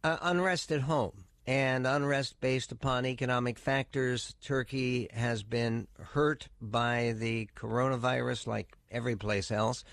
uh, 0.04 0.18
unrest 0.22 0.72
at 0.72 0.82
home. 0.82 1.26
and 1.48 1.88
unrest 1.88 2.40
based 2.40 2.72
upon 2.72 3.06
economic 3.06 3.58
factors. 3.58 4.36
Turkey 4.42 5.08
has 5.12 5.44
been 5.44 5.88
hurt 6.00 6.48
by 6.62 7.14
the 7.18 7.50
coronavirus 7.56 8.48
like 8.48 8.78
every 8.92 9.16
place 9.16 9.52
else, 9.52 9.84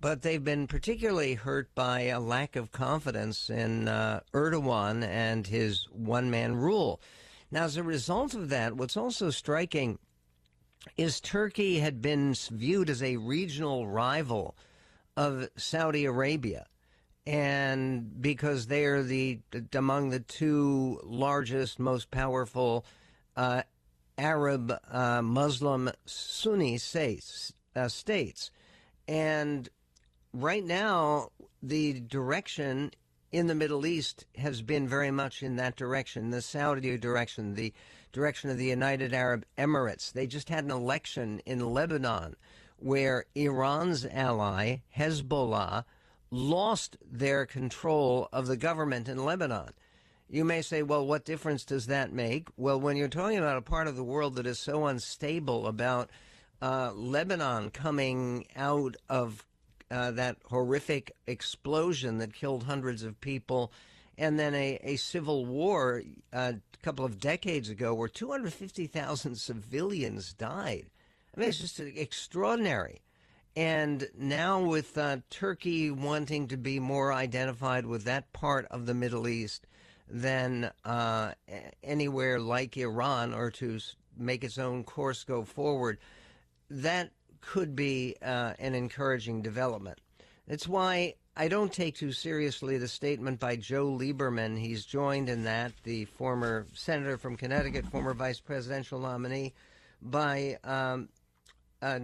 but 0.00 0.22
they've 0.22 0.44
been 0.44 0.66
particularly 0.66 1.34
hurt 1.34 1.74
by 1.74 2.02
a 2.02 2.20
lack 2.20 2.56
of 2.56 2.70
confidence 2.72 3.50
in 3.50 3.88
uh, 3.88 4.20
Erdogan 4.32 5.04
and 5.04 5.46
his 5.46 5.86
one 5.90 6.30
man 6.30 6.54
rule. 6.54 7.00
Now, 7.52 7.64
as 7.64 7.76
a 7.76 7.82
result 7.82 8.32
of 8.32 8.48
that, 8.48 8.78
what's 8.78 8.96
also 8.96 9.28
striking 9.28 9.98
is 10.96 11.20
Turkey 11.20 11.80
had 11.80 12.00
been 12.00 12.34
viewed 12.50 12.88
as 12.88 13.02
a 13.02 13.18
regional 13.18 13.86
rival 13.86 14.56
of 15.18 15.50
Saudi 15.56 16.06
Arabia. 16.06 16.66
And 17.26 18.20
because 18.22 18.66
they 18.66 18.86
are 18.86 19.02
the 19.02 19.40
among 19.74 20.08
the 20.08 20.20
two 20.20 20.98
largest, 21.04 21.78
most 21.78 22.10
powerful 22.10 22.86
uh, 23.36 23.62
Arab 24.16 24.72
uh, 24.90 25.20
Muslim 25.20 25.90
Sunni 26.06 26.78
states, 26.78 27.52
uh, 27.76 27.88
states, 27.88 28.50
and 29.06 29.68
right 30.32 30.64
now 30.64 31.28
the 31.62 32.00
direction 32.00 32.92
in 33.32 33.46
the 33.46 33.54
Middle 33.54 33.86
East 33.86 34.26
has 34.36 34.60
been 34.60 34.86
very 34.86 35.10
much 35.10 35.42
in 35.42 35.56
that 35.56 35.74
direction, 35.74 36.30
the 36.30 36.42
Saudi 36.42 36.96
direction, 36.98 37.54
the 37.54 37.72
direction 38.12 38.50
of 38.50 38.58
the 38.58 38.66
United 38.66 39.14
Arab 39.14 39.46
Emirates. 39.56 40.12
They 40.12 40.26
just 40.26 40.50
had 40.50 40.64
an 40.64 40.70
election 40.70 41.40
in 41.46 41.60
Lebanon 41.60 42.36
where 42.76 43.24
Iran's 43.34 44.04
ally 44.04 44.78
Hezbollah 44.96 45.84
lost 46.30 46.96
their 47.10 47.46
control 47.46 48.28
of 48.32 48.46
the 48.46 48.56
government 48.56 49.08
in 49.08 49.24
Lebanon. 49.24 49.70
You 50.28 50.44
may 50.44 50.62
say, 50.62 50.82
well, 50.82 51.06
what 51.06 51.24
difference 51.24 51.64
does 51.64 51.86
that 51.86 52.12
make? 52.12 52.48
Well, 52.56 52.80
when 52.80 52.96
you're 52.96 53.08
talking 53.08 53.38
about 53.38 53.58
a 53.58 53.62
part 53.62 53.86
of 53.86 53.96
the 53.96 54.04
world 54.04 54.34
that 54.36 54.46
is 54.46 54.58
so 54.58 54.86
unstable 54.86 55.66
about 55.66 56.10
uh, 56.60 56.92
Lebanon 56.94 57.70
coming 57.70 58.46
out 58.56 58.96
of 59.08 59.46
uh, 59.92 60.10
that 60.12 60.36
horrific 60.46 61.12
explosion 61.26 62.18
that 62.18 62.32
killed 62.32 62.64
hundreds 62.64 63.02
of 63.02 63.20
people, 63.20 63.72
and 64.16 64.38
then 64.38 64.54
a, 64.54 64.78
a 64.82 64.96
civil 64.96 65.44
war 65.44 66.02
uh, 66.32 66.52
a 66.56 66.84
couple 66.84 67.04
of 67.04 67.20
decades 67.20 67.68
ago 67.68 67.92
where 67.94 68.08
250,000 68.08 69.36
civilians 69.36 70.32
died. 70.32 70.86
I 71.36 71.40
mean, 71.40 71.48
it's 71.48 71.58
just 71.58 71.78
extraordinary. 71.78 73.02
And 73.54 74.08
now, 74.18 74.62
with 74.62 74.96
uh, 74.96 75.18
Turkey 75.28 75.90
wanting 75.90 76.48
to 76.48 76.56
be 76.56 76.80
more 76.80 77.12
identified 77.12 77.84
with 77.84 78.04
that 78.04 78.32
part 78.32 78.66
of 78.70 78.86
the 78.86 78.94
Middle 78.94 79.28
East 79.28 79.66
than 80.08 80.70
uh, 80.84 81.32
anywhere 81.82 82.40
like 82.40 82.76
Iran 82.78 83.34
or 83.34 83.50
to 83.52 83.78
make 84.16 84.42
its 84.42 84.56
own 84.56 84.84
course 84.84 85.24
go 85.24 85.44
forward, 85.44 85.98
that 86.70 87.10
could 87.42 87.76
be 87.76 88.16
uh, 88.22 88.54
an 88.58 88.74
encouraging 88.74 89.42
development. 89.42 89.98
That's 90.48 90.66
why 90.66 91.14
I 91.36 91.48
don't 91.48 91.72
take 91.72 91.96
too 91.96 92.12
seriously 92.12 92.78
the 92.78 92.88
statement 92.88 93.40
by 93.40 93.56
Joe 93.56 93.86
Lieberman. 93.86 94.58
He's 94.58 94.84
joined 94.84 95.28
in 95.28 95.44
that, 95.44 95.72
the 95.82 96.06
former 96.06 96.66
senator 96.74 97.18
from 97.18 97.36
Connecticut, 97.36 97.86
former 97.86 98.14
vice 98.14 98.40
presidential 98.40 98.98
nominee, 98.98 99.54
by 100.00 100.58
um, 100.64 101.08
uh, 101.80 101.98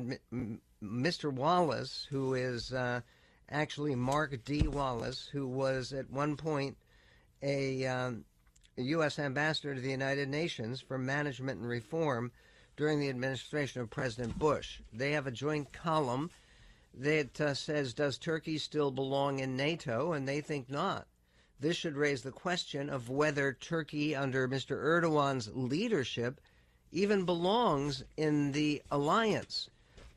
Mr. 0.82 1.32
Wallace, 1.32 2.06
who 2.10 2.34
is 2.34 2.72
uh, 2.72 3.00
actually 3.50 3.94
Mark 3.94 4.44
D. 4.44 4.66
Wallace, 4.66 5.28
who 5.30 5.46
was 5.46 5.92
at 5.92 6.10
one 6.10 6.36
point 6.36 6.76
a, 7.42 7.86
um, 7.86 8.24
a, 8.76 8.82
U.S. 8.82 9.18
ambassador 9.18 9.74
to 9.74 9.80
the 9.80 9.90
United 9.90 10.28
Nations 10.28 10.80
for 10.80 10.98
management 10.98 11.60
and 11.60 11.68
reform 11.68 12.32
during 12.78 13.00
the 13.00 13.08
administration 13.08 13.82
of 13.82 13.90
President 13.90 14.38
Bush. 14.38 14.78
They 14.92 15.10
have 15.10 15.26
a 15.26 15.32
joint 15.32 15.72
column 15.72 16.30
that 16.94 17.40
uh, 17.40 17.52
says, 17.52 17.92
Does 17.92 18.16
Turkey 18.16 18.56
still 18.56 18.92
belong 18.92 19.40
in 19.40 19.56
NATO? 19.56 20.12
And 20.12 20.26
they 20.26 20.40
think 20.40 20.70
not. 20.70 21.08
This 21.58 21.76
should 21.76 21.96
raise 21.96 22.22
the 22.22 22.30
question 22.30 22.88
of 22.88 23.10
whether 23.10 23.52
Turkey, 23.52 24.14
under 24.14 24.46
Mr. 24.46 24.80
Erdogan's 24.80 25.50
leadership, 25.52 26.40
even 26.92 27.24
belongs 27.24 28.04
in 28.16 28.52
the 28.52 28.80
alliance. 28.92 29.68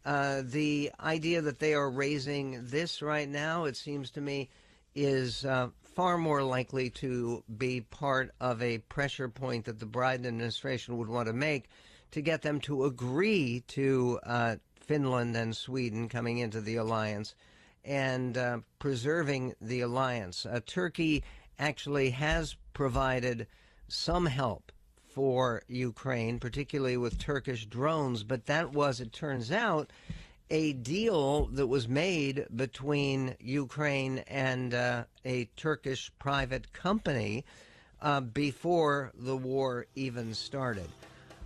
Uh, 0.06 0.44
the 0.46 0.92
idea 1.00 1.42
that 1.42 1.58
they 1.58 1.74
are 1.74 1.90
raising 1.90 2.60
this 2.68 3.02
right 3.02 3.28
now, 3.28 3.66
it 3.66 3.76
seems 3.76 4.12
to 4.12 4.22
me, 4.22 4.50
is 4.94 5.46
uh, 5.46 5.70
far 5.82 6.16
more 6.16 6.44
likely 6.44 6.92
to 6.92 7.44
be 7.58 7.82
part 7.82 8.32
of 8.40 8.62
a 8.62 8.78
pressure 8.78 9.30
point 9.30 9.66
that 9.66 9.80
the 9.80 9.86
Biden 9.88 10.28
administration 10.28 10.98
would 10.98 11.10
want 11.10 11.28
to 11.28 11.34
make 11.34 11.68
to 12.12 12.22
get 12.22 12.42
them 12.42 12.60
to 12.62 12.86
agree 12.86 13.64
to 13.68 14.20
uh, 14.24 14.56
Finland 14.76 15.36
and 15.36 15.56
Sweden 15.56 16.10
coming 16.10 16.40
into 16.40 16.62
the 16.62 16.76
alliance 16.76 17.36
and 17.84 18.38
uh, 18.38 18.60
preserving 18.80 19.56
the 19.62 19.82
alliance. 19.82 20.46
Uh, 20.46 20.60
Turkey 20.66 21.24
actually 21.58 22.10
has 22.12 22.56
provided 22.74 23.48
some 23.88 24.26
help 24.26 24.72
for 25.14 25.62
Ukraine, 25.68 26.40
particularly 26.40 26.98
with 26.98 27.18
Turkish 27.18 27.66
drones. 27.66 28.24
But 28.24 28.46
that 28.46 28.72
was, 28.72 29.00
it 29.00 29.12
turns 29.12 29.52
out, 29.52 29.92
a 30.50 30.74
deal 30.74 31.46
that 31.48 31.68
was 31.68 31.88
made 31.88 32.46
between 32.56 33.36
Ukraine 33.40 34.20
and 34.28 34.74
uh, 34.74 35.04
a 35.24 35.46
Turkish 35.56 36.12
private 36.20 36.74
company 36.74 37.46
uh, 38.02 38.22
before 38.22 39.12
the 39.16 39.38
war 39.38 39.86
even 39.96 40.34
started. 40.34 40.90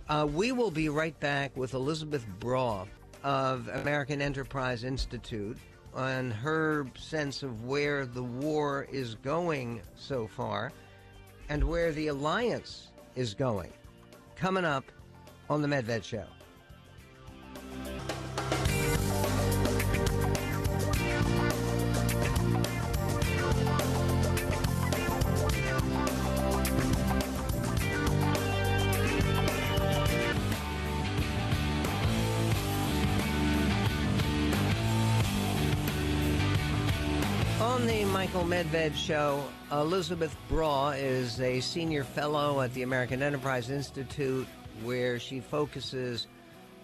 Uh, 0.08 0.26
we 0.32 0.52
will 0.52 0.70
be 0.70 0.88
right 0.88 1.18
back 1.18 1.56
with 1.56 1.74
Elizabeth 1.74 2.24
Braw 2.38 2.86
of 3.24 3.66
American 3.68 4.22
Enterprise 4.22 4.84
Institute 4.84 5.58
on 5.94 6.30
her 6.30 6.86
sense 6.96 7.42
of 7.42 7.64
where 7.64 8.06
the 8.06 8.22
war 8.22 8.86
is 8.92 9.16
going 9.16 9.80
so 9.96 10.28
far 10.28 10.72
and 11.48 11.64
where 11.64 11.90
the 11.90 12.06
alliance 12.06 12.92
is 13.16 13.34
going. 13.34 13.72
Coming 14.36 14.64
up 14.64 14.84
on 15.50 15.60
The 15.60 15.68
Medved 15.68 16.04
Show. 16.04 16.26
Michael 38.36 38.50
Medved 38.50 38.94
Show. 38.94 39.42
Elizabeth 39.72 40.36
Braw 40.46 40.90
is 40.90 41.40
a 41.40 41.58
senior 41.60 42.04
fellow 42.04 42.60
at 42.60 42.74
the 42.74 42.82
American 42.82 43.22
Enterprise 43.22 43.70
Institute, 43.70 44.46
where 44.82 45.18
she 45.18 45.40
focuses 45.40 46.26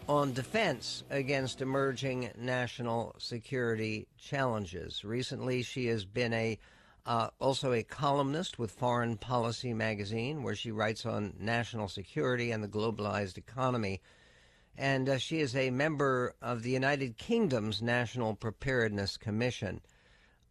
on 0.09 0.33
defense 0.33 1.05
against 1.11 1.61
emerging 1.61 2.31
national 2.39 3.15
security 3.19 4.07
challenges. 4.19 5.05
Recently, 5.05 5.63
she 5.63 5.89
has 5.89 6.07
been 6.07 6.33
a 6.33 6.59
uh, 7.05 7.29
also 7.39 7.75
a 7.75 7.83
columnist 7.83 8.59
with 8.59 8.71
Foreign 8.71 9.19
Policy 9.19 9.75
magazine, 9.75 10.43
where 10.43 10.57
she 10.57 10.71
writes 10.71 11.05
on 11.05 11.35
national 11.39 11.89
security 11.89 12.51
and 12.51 12.65
the 12.65 12.69
globalized 12.69 13.37
economy. 13.37 14.01
And 14.79 15.07
uh, 15.07 15.19
she 15.19 15.41
is 15.41 15.55
a 15.55 15.69
member 15.69 16.35
of 16.41 16.63
the 16.63 16.71
United 16.71 17.19
Kingdom's 17.19 17.83
National 17.83 18.35
Preparedness 18.35 19.19
Commission. 19.19 19.83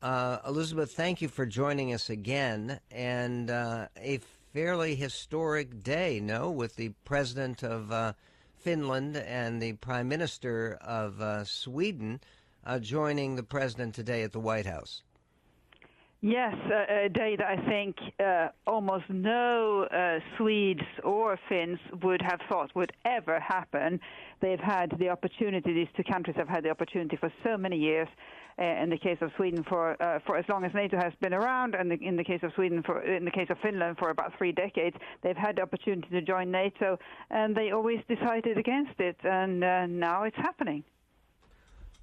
Uh, 0.02 0.40
Elizabeth, 0.48 0.92
thank 0.94 1.22
you 1.22 1.28
for 1.28 1.46
joining 1.46 1.94
us 1.94 2.10
again. 2.10 2.80
And 2.90 3.52
uh, 3.52 3.88
a 3.98 4.20
fairly 4.52 4.96
historic 4.96 5.84
day, 5.84 6.20
no, 6.20 6.50
with 6.50 6.76
the 6.76 6.90
president 7.06 7.64
of 7.64 7.92
uh, 7.92 8.14
Finland 8.58 9.16
and 9.16 9.62
the 9.62 9.74
prime 9.74 10.08
minister 10.08 10.80
of 10.82 11.22
uh, 11.22 11.44
Sweden 11.44 12.20
uh, 12.66 12.80
joining 12.80 13.36
the 13.36 13.44
president 13.44 13.94
today 13.94 14.24
at 14.24 14.32
the 14.32 14.40
White 14.40 14.66
House. 14.66 15.04
Yes, 16.24 16.54
a 16.70 17.10
day 17.10 17.36
that 17.36 17.48
I 17.48 17.58
think 17.68 17.96
almost 18.68 19.06
no 19.10 19.88
Swedes 20.38 20.84
or 21.04 21.40
Finns 21.50 21.80
would 22.04 22.22
have 22.22 22.40
thought 22.48 22.70
would 22.76 22.92
ever 23.06 23.40
happen. 23.40 24.00
They've 24.40 24.60
had 24.60 24.96
the 25.00 25.10
opportunity; 25.10 25.74
these 25.74 25.88
two 25.98 26.04
countries 26.04 26.36
have 26.38 26.48
had 26.48 26.64
the 26.64 26.70
opportunity 26.70 27.18
for 27.18 27.34
so 27.44 27.58
many 27.58 27.76
years 27.76 28.08
uh, 28.60 28.64
in 28.64 28.90
the 28.90 28.98
case 28.98 29.18
of 29.22 29.32
Sweden 29.38 29.64
for 29.64 30.02
uh, 30.02 30.20
for 30.26 30.38
as 30.38 30.46
long 30.50 30.64
as 30.64 30.74
NATO 30.74 30.98
has 30.98 31.14
been 31.22 31.34
around, 31.34 31.76
and 31.76 31.92
in 31.92 32.16
the 32.16 32.24
case 32.24 32.42
of 32.44 32.52
Sweden 32.56 32.84
for 32.84 33.02
in 33.02 33.26
the 33.26 33.32
case 33.32 33.50
of 33.50 33.58
Finland 33.60 33.98
for 33.98 34.10
about 34.10 34.38
three 34.38 34.52
decades, 34.52 34.96
they've 35.22 35.38
had 35.38 35.58
the 35.58 35.62
opportunity 35.62 36.10
to 36.10 36.22
join 36.22 36.52
NATO, 36.52 36.98
and 37.30 37.56
they 37.56 37.72
always 37.72 38.00
decided 38.08 38.58
against 38.58 39.00
it, 39.00 39.18
and 39.24 39.64
uh, 39.64 39.86
now 39.86 40.24
it's 40.24 40.38
happening. 40.38 40.84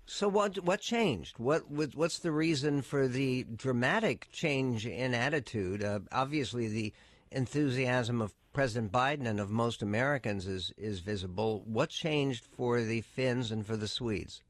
So 0.07 0.27
what 0.27 0.59
what 0.65 0.81
changed? 0.81 1.39
What 1.39 1.71
what's 1.71 2.19
the 2.19 2.33
reason 2.33 2.81
for 2.81 3.09
the 3.09 3.45
dramatic 3.55 4.29
change 4.33 4.87
in 4.87 5.13
attitude? 5.13 5.85
Uh, 5.85 6.01
obviously, 6.11 6.67
the 6.67 6.95
enthusiasm 7.31 8.23
of 8.23 8.33
President 8.55 8.91
Biden 8.91 9.27
and 9.27 9.39
of 9.39 9.51
most 9.51 9.83
Americans 9.83 10.47
is 10.47 10.73
is 10.79 11.01
visible. 11.01 11.63
What 11.67 11.91
changed 11.91 12.47
for 12.47 12.81
the 12.81 13.03
Finns 13.03 13.51
and 13.51 13.67
for 13.67 13.77
the 13.77 13.87
Swedes? 13.87 14.43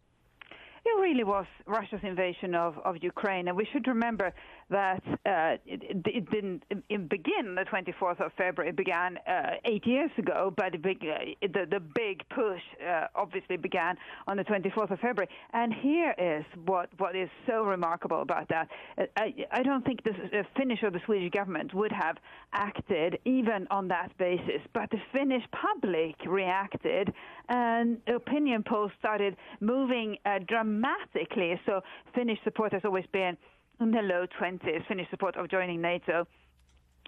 It 0.89 1.01
really 1.01 1.25
was 1.25 1.45
Russia's 1.67 2.01
invasion 2.03 2.55
of, 2.55 2.79
of 2.79 2.97
Ukraine, 3.03 3.49
and 3.49 3.57
we 3.57 3.67
should 3.73 3.87
remember 3.87 4.33
that 4.71 5.03
uh, 5.25 5.57
it, 5.67 5.83
it, 6.05 6.31
didn't 6.31 6.63
begin 7.09 7.55
the 7.55 7.65
24th 7.73 8.21
of 8.25 8.33
February. 8.37 8.71
It 8.71 8.77
began 8.77 9.19
uh, 9.27 9.53
eight 9.65 9.87
years 9.87 10.11
ago, 10.19 10.53
but 10.57 10.73
the 10.73 10.79
big, 10.79 10.99
uh, 11.03 11.47
the, 11.71 11.81
big 11.95 12.23
push 12.29 12.61
uh, 12.87 13.07
obviously 13.15 13.57
began 13.57 13.97
on 14.27 14.37
the 14.37 14.45
24th 14.45 14.91
of 14.91 15.01
February. 15.01 15.29
And 15.53 15.73
here 15.73 16.15
is 16.19 16.45
what, 16.67 16.91
what 16.99 17.17
is 17.17 17.31
so 17.47 17.65
remarkable 17.65 18.21
about 18.21 18.49
that. 18.49 18.69
Uh, 18.99 19.05
I, 19.17 19.35
I 19.51 19.63
don't 19.63 19.85
think 19.85 20.05
the 20.05 20.45
Finnish 20.57 20.81
or 20.83 20.91
the 20.91 21.01
Swedish 21.07 21.31
government 21.31 21.73
would 21.73 21.93
have 21.93 22.17
acted 22.53 23.19
even 23.25 23.67
on 23.71 23.89
that 23.89 24.17
basis, 24.19 24.61
but 24.75 24.91
the 24.91 24.99
Finnish 25.13 25.43
public 25.53 26.15
reacted, 26.27 27.13
and 27.49 27.99
opinion 28.07 28.63
polls 28.69 28.91
started 28.99 29.37
moving 29.61 30.17
dramatically. 30.47 31.59
So 31.65 31.81
Finnish 32.15 32.39
support 32.45 32.73
has 32.73 32.83
always 32.85 33.07
been 33.13 33.37
in 33.81 33.91
the 33.91 34.03
low 34.03 34.27
20s, 34.41 34.87
Finnish 34.87 35.09
support 35.11 35.37
of 35.37 35.49
joining 35.49 35.81
NATO 35.81 36.27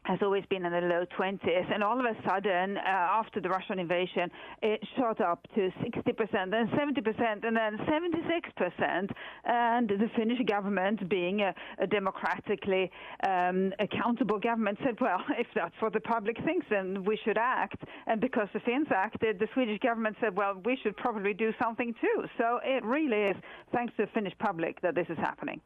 has 0.05 0.19
always 0.23 0.45
been 0.49 0.65
in 0.65 0.73
the 0.73 0.81
low 0.81 1.05
20s, 1.19 1.75
and 1.75 1.85
all 1.85 1.99
of 1.99 2.07
a 2.07 2.17
sudden, 2.27 2.79
uh, 2.79 2.81
after 2.87 3.41
the 3.41 3.49
Russian 3.49 3.79
invasion, 3.79 4.31
it 4.63 4.81
shot 4.97 5.21
up 5.21 5.47
to 5.55 5.71
60%, 5.85 6.51
then 6.51 6.69
70%, 6.69 7.45
and 7.47 7.57
then 7.57 7.77
76%. 7.79 9.11
And 9.45 9.89
the 9.89 10.09
Finnish 10.17 10.39
government, 10.47 11.07
being 11.09 11.43
a, 11.43 11.55
a 11.79 11.87
democratically 11.87 12.91
um, 13.29 13.73
accountable 13.79 14.39
government, 14.39 14.79
said, 14.83 14.97
"Well, 15.01 15.23
if 15.39 15.49
that's 15.55 15.75
what 15.81 15.93
the 15.93 16.01
public 16.01 16.39
thinks, 16.45 16.67
then 16.71 17.05
we 17.05 17.19
should 17.25 17.37
act." 17.37 17.83
And 18.07 18.21
because 18.21 18.49
the 18.55 18.61
Finns 18.61 18.89
acted, 18.91 19.39
the 19.39 19.49
Swedish 19.53 19.81
government 19.81 20.17
said, 20.21 20.35
"Well, 20.35 20.61
we 20.65 20.79
should 20.83 20.97
probably 20.97 21.35
do 21.35 21.53
something 21.63 21.95
too." 22.01 22.25
So 22.39 22.59
it 22.65 22.83
really 22.85 23.31
is 23.31 23.37
thanks 23.71 23.93
to 23.99 24.07
the 24.07 24.13
Finnish 24.13 24.35
public 24.39 24.81
that 24.81 24.95
this 24.95 25.07
is 25.11 25.19
happening. 25.19 25.61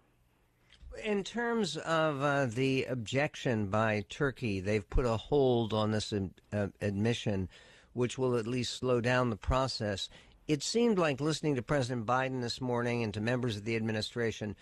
In 1.02 1.24
terms 1.24 1.76
of 1.76 2.22
uh, 2.22 2.46
the 2.46 2.84
objection 2.84 3.66
by 3.66 4.04
Turkey, 4.08 4.60
they've 4.60 4.88
put 4.88 5.04
a 5.04 5.16
hold 5.16 5.72
on 5.72 5.90
this 5.90 6.12
uh, 6.12 6.68
admission, 6.80 7.48
which 7.92 8.16
will 8.16 8.36
at 8.36 8.46
least 8.46 8.78
slow 8.78 9.00
down 9.00 9.30
the 9.30 9.36
process. 9.36 10.08
It 10.46 10.62
seemed 10.62 10.98
like 10.98 11.20
listening 11.20 11.56
to 11.56 11.62
President 11.62 12.06
Biden 12.06 12.40
this 12.40 12.60
morning 12.60 13.02
and 13.02 13.12
to 13.14 13.20
members 13.20 13.56
of 13.56 13.64
the 13.64 13.76
administration, 13.76 14.56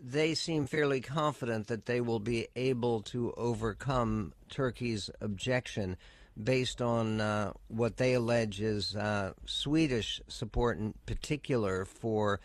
they 0.00 0.34
seem 0.34 0.66
fairly 0.66 1.00
confident 1.00 1.66
that 1.68 1.86
they 1.86 2.00
will 2.00 2.20
be 2.20 2.48
able 2.54 3.02
to 3.02 3.32
overcome 3.36 4.32
Turkey's 4.48 5.10
objection 5.20 5.96
based 6.40 6.80
on 6.80 7.20
uh, 7.20 7.52
what 7.68 7.96
they 7.96 8.14
allege 8.14 8.60
is 8.60 8.94
uh, 8.94 9.32
Swedish 9.44 10.20
support 10.28 10.78
in 10.78 10.94
particular 11.06 11.84
for 11.84 12.40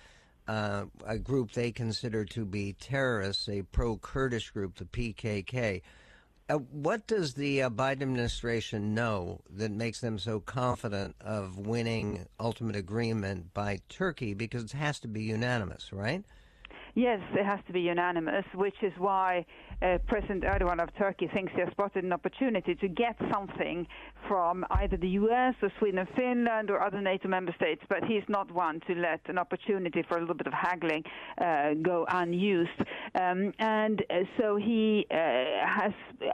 uh, 0.47 0.85
a 1.05 1.17
group 1.17 1.51
they 1.51 1.71
consider 1.71 2.25
to 2.25 2.45
be 2.45 2.73
terrorists, 2.73 3.47
a 3.47 3.61
pro 3.63 3.97
Kurdish 3.97 4.51
group, 4.51 4.75
the 4.75 4.85
PKK. 4.85 5.81
Uh, 6.49 6.55
what 6.55 7.07
does 7.07 7.35
the 7.35 7.63
uh, 7.63 7.69
Biden 7.69 8.01
administration 8.01 8.93
know 8.93 9.41
that 9.49 9.71
makes 9.71 10.01
them 10.01 10.19
so 10.19 10.41
confident 10.41 11.15
of 11.21 11.57
winning 11.57 12.25
ultimate 12.39 12.75
agreement 12.75 13.53
by 13.53 13.79
Turkey? 13.87 14.33
Because 14.33 14.65
it 14.65 14.71
has 14.73 14.99
to 14.99 15.07
be 15.07 15.23
unanimous, 15.23 15.93
right? 15.93 16.23
Yes, 16.95 17.21
it 17.33 17.45
has 17.45 17.59
to 17.65 17.73
be 17.73 17.81
unanimous, 17.81 18.45
which 18.53 18.75
is 18.83 18.93
why 18.97 19.45
uh, 19.81 19.97
President 20.07 20.43
Erdogan 20.43 20.81
of 20.81 20.89
Turkey 20.97 21.29
thinks 21.33 21.51
he 21.53 21.61
has 21.61 21.69
spotted 21.71 22.03
an 22.03 22.13
opportunity 22.13 22.75
to 22.75 22.87
get 22.87 23.15
something 23.31 23.87
from 24.27 24.65
either 24.71 24.97
the 24.97 25.09
U.S. 25.09 25.55
or 25.61 25.71
Sweden 25.79 25.99
and 25.99 26.09
Finland 26.15 26.69
or 26.69 26.81
other 26.81 27.01
NATO 27.01 27.27
member 27.27 27.53
states, 27.55 27.81
but 27.89 28.03
he's 28.05 28.23
not 28.27 28.51
one 28.51 28.79
to 28.87 28.95
let 28.95 29.21
an 29.27 29.37
opportunity 29.37 30.03
for 30.07 30.17
a 30.17 30.21
little 30.21 30.35
bit 30.35 30.47
of 30.47 30.53
haggling 30.53 31.03
uh, 31.39 31.73
go 31.81 32.05
unused. 32.09 32.69
Um, 33.15 33.53
and 33.59 34.03
uh, 34.09 34.23
so 34.39 34.55
he 34.55 35.05
uh, 35.11 35.15
has 35.15 35.91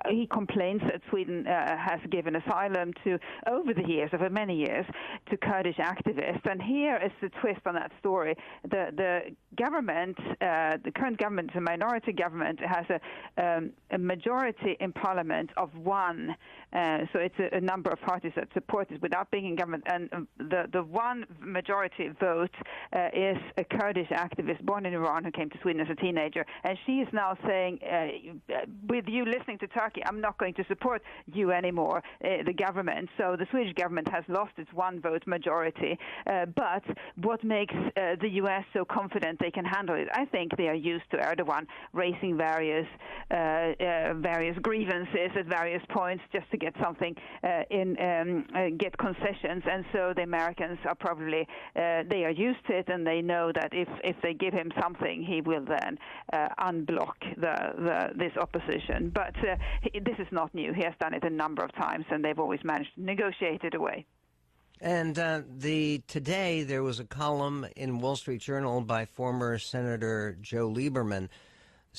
he 0.10 0.28
complains 0.28 0.82
that 0.82 1.02
Sweden 1.10 1.48
uh, 1.48 1.78
has 1.78 2.00
given 2.12 2.36
asylum 2.36 2.94
to 3.04 3.18
over 3.48 3.74
the 3.74 3.88
years, 3.88 4.10
over 4.14 4.30
many 4.30 4.56
years, 4.56 4.86
to 5.30 5.38
Kurdish 5.38 5.78
activists. 5.78 6.50
And 6.50 6.62
here 6.62 7.00
is 7.04 7.12
the 7.22 7.30
twist 7.42 7.62
on 7.66 7.76
that 7.76 7.92
story: 8.00 8.36
the 8.64 8.88
the 8.96 9.36
government, 9.56 10.18
the 10.40 10.92
current 10.96 11.18
government, 11.18 11.52
the 11.54 11.62
minority 11.62 12.14
government, 12.14 12.60
has 12.60 12.86
a 12.90 13.00
um, 13.40 13.72
a 13.92 13.98
majority 13.98 14.78
in 14.80 14.92
parliament 14.92 15.50
of 15.58 15.70
one. 15.76 16.36
Uh, 16.72 17.00
so 17.12 17.20
it's 17.20 17.36
a, 17.40 17.58
a, 17.58 17.62
number 17.62 17.90
of 17.90 18.00
parties 18.02 18.32
that 18.36 18.48
support 18.54 18.92
it 18.92 19.02
without 19.02 19.32
being 19.32 19.46
in 19.46 19.56
government. 19.56 19.84
And 19.88 20.10
um, 20.14 20.28
the, 20.38 20.66
the 20.72 20.84
one 20.84 21.26
majority 21.40 22.10
vote 22.20 22.54
uh, 22.94 23.08
is 23.14 23.38
a 23.58 23.64
Kurdish 23.64 24.10
activist 24.10 24.62
born 24.64 24.86
in 24.86 24.94
Iran 24.94 25.24
who 25.24 25.32
came 25.32 25.50
to 25.50 25.58
Sweden 25.64 25.82
as 25.82 25.88
a 25.90 25.96
teenager. 25.96 26.46
And 26.64 26.78
she 26.86 27.00
is 27.00 27.08
now 27.12 27.36
saying, 27.48 27.80
uh, 27.84 28.54
with 28.88 29.06
you 29.08 29.26
listening 29.26 29.58
to 29.60 29.68
Turkey, 29.68 30.04
I'm 30.06 30.22
not 30.22 30.38
going 30.38 30.54
to 30.56 30.66
support 30.68 31.02
you 31.26 31.52
anymore, 31.52 32.04
uh, 32.24 32.44
the 32.46 32.54
government. 32.54 33.10
So 33.18 33.36
the 33.38 33.48
Swedish 33.50 33.74
government 33.74 34.08
has 34.10 34.24
lost 34.28 34.52
its 34.58 34.72
one 34.74 35.02
vote 35.02 35.24
majority. 35.26 35.98
Uh, 36.28 36.46
but 36.46 36.84
what 37.16 37.44
makes 37.44 37.74
uh, 37.74 38.16
the 38.22 38.30
U.S. 38.44 38.64
so 38.74 38.86
confident 38.86 39.40
they 39.40 39.52
can 39.52 39.66
handle 39.66 39.96
it? 39.96 40.08
I 40.14 40.26
think 40.26 40.56
they 40.56 40.68
are 40.68 40.76
used 40.76 41.10
to 41.12 41.18
Erdogan 41.18 41.66
raising 41.94 42.38
various 42.38 42.88
various 43.30 44.58
grievances 44.62 45.32
at 45.38 45.46
various 45.46 45.84
points 45.90 46.24
just 46.32 46.50
to 46.52 46.58
get 46.58 46.74
something 46.82 47.16
uh, 47.44 47.64
in, 47.70 47.98
um, 48.00 48.78
get 48.78 48.98
concessions. 48.98 49.64
And 49.70 49.86
so 49.94 50.14
the 50.16 50.24
Americans 50.24 50.80
are 50.86 50.96
probably 50.96 51.48
they 51.76 52.24
are 52.26 52.32
used 52.32 52.66
to 52.68 52.78
it, 52.78 52.90
and 52.90 53.06
they 53.06 53.22
know 53.22 53.52
that 53.54 53.74
if 53.74 53.88
if 54.04 54.16
they 54.22 54.34
give 54.34 54.54
him 54.54 54.72
something, 54.82 55.24
he 55.24 55.42
will 55.42 55.66
then 55.66 55.98
unblock 56.60 57.20
the, 57.38 57.74
the 57.78 58.10
this 58.16 58.36
opposition. 58.38 59.10
But 59.10 59.36
he, 59.84 60.00
this 60.00 60.18
is 60.20 60.28
not 60.32 60.54
new. 60.54 60.74
He 60.74 60.84
has 60.84 60.94
done 61.00 61.14
it 61.14 61.24
a 61.24 61.30
number 61.30 61.64
of 61.64 61.74
times, 61.76 62.06
and 62.10 62.24
they've 62.24 62.40
always 62.40 62.64
managed 62.64 62.96
to 62.96 63.04
negotiate 63.04 63.64
it 63.64 63.76
away. 63.76 64.06
And 64.82 65.20
uh, 65.20 65.42
the 65.58 66.02
today 66.08 66.64
there 66.64 66.84
was 66.84 67.00
a 67.00 67.06
column 67.06 67.68
in 67.76 68.00
Wall 68.00 68.16
Street 68.16 68.40
Journal 68.42 68.80
by 68.82 69.06
former 69.06 69.58
Senator 69.58 70.38
Joe 70.42 70.70
Lieberman 70.70 71.28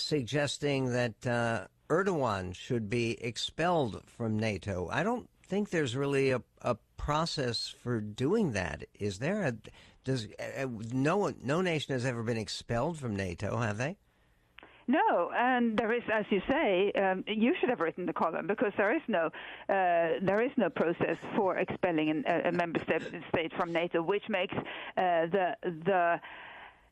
suggesting 0.00 0.92
that 0.92 1.26
uh, 1.26 1.66
Erdogan 1.88 2.54
should 2.54 2.88
be 2.88 3.22
expelled 3.22 4.02
from 4.06 4.38
NATO. 4.38 4.88
I 4.90 5.02
don't 5.02 5.28
think 5.42 5.70
there's 5.70 5.96
really 5.96 6.30
a, 6.30 6.42
a 6.62 6.76
process 6.96 7.74
for 7.82 8.00
doing 8.00 8.52
that. 8.52 8.84
Is 8.98 9.18
there? 9.18 9.42
A, 9.42 9.54
does 10.04 10.28
uh, 10.38 10.66
no 10.92 11.32
no 11.42 11.60
nation 11.60 11.92
has 11.92 12.06
ever 12.06 12.22
been 12.22 12.38
expelled 12.38 12.98
from 12.98 13.16
NATO? 13.16 13.56
Have 13.58 13.78
they? 13.78 13.96
No, 14.90 15.30
and 15.36 15.78
there 15.78 15.92
is, 15.92 16.02
as 16.12 16.24
you 16.30 16.40
say, 16.48 16.90
um, 17.00 17.22
you 17.28 17.54
should 17.60 17.68
have 17.68 17.78
written 17.78 18.06
the 18.06 18.12
column 18.12 18.48
because 18.48 18.72
there 18.76 18.92
is 18.92 19.02
no, 19.06 19.26
uh, 19.68 20.18
there 20.20 20.42
is 20.42 20.50
no 20.56 20.68
process 20.68 21.16
for 21.36 21.58
expelling 21.58 22.10
an, 22.10 22.24
a, 22.26 22.50
member 22.50 22.80
state 23.28 23.52
from 23.56 23.72
NATO, 23.72 24.02
which 24.02 24.24
makes 24.28 24.54
uh, 24.56 24.62
the 25.26 25.56
the 25.62 26.20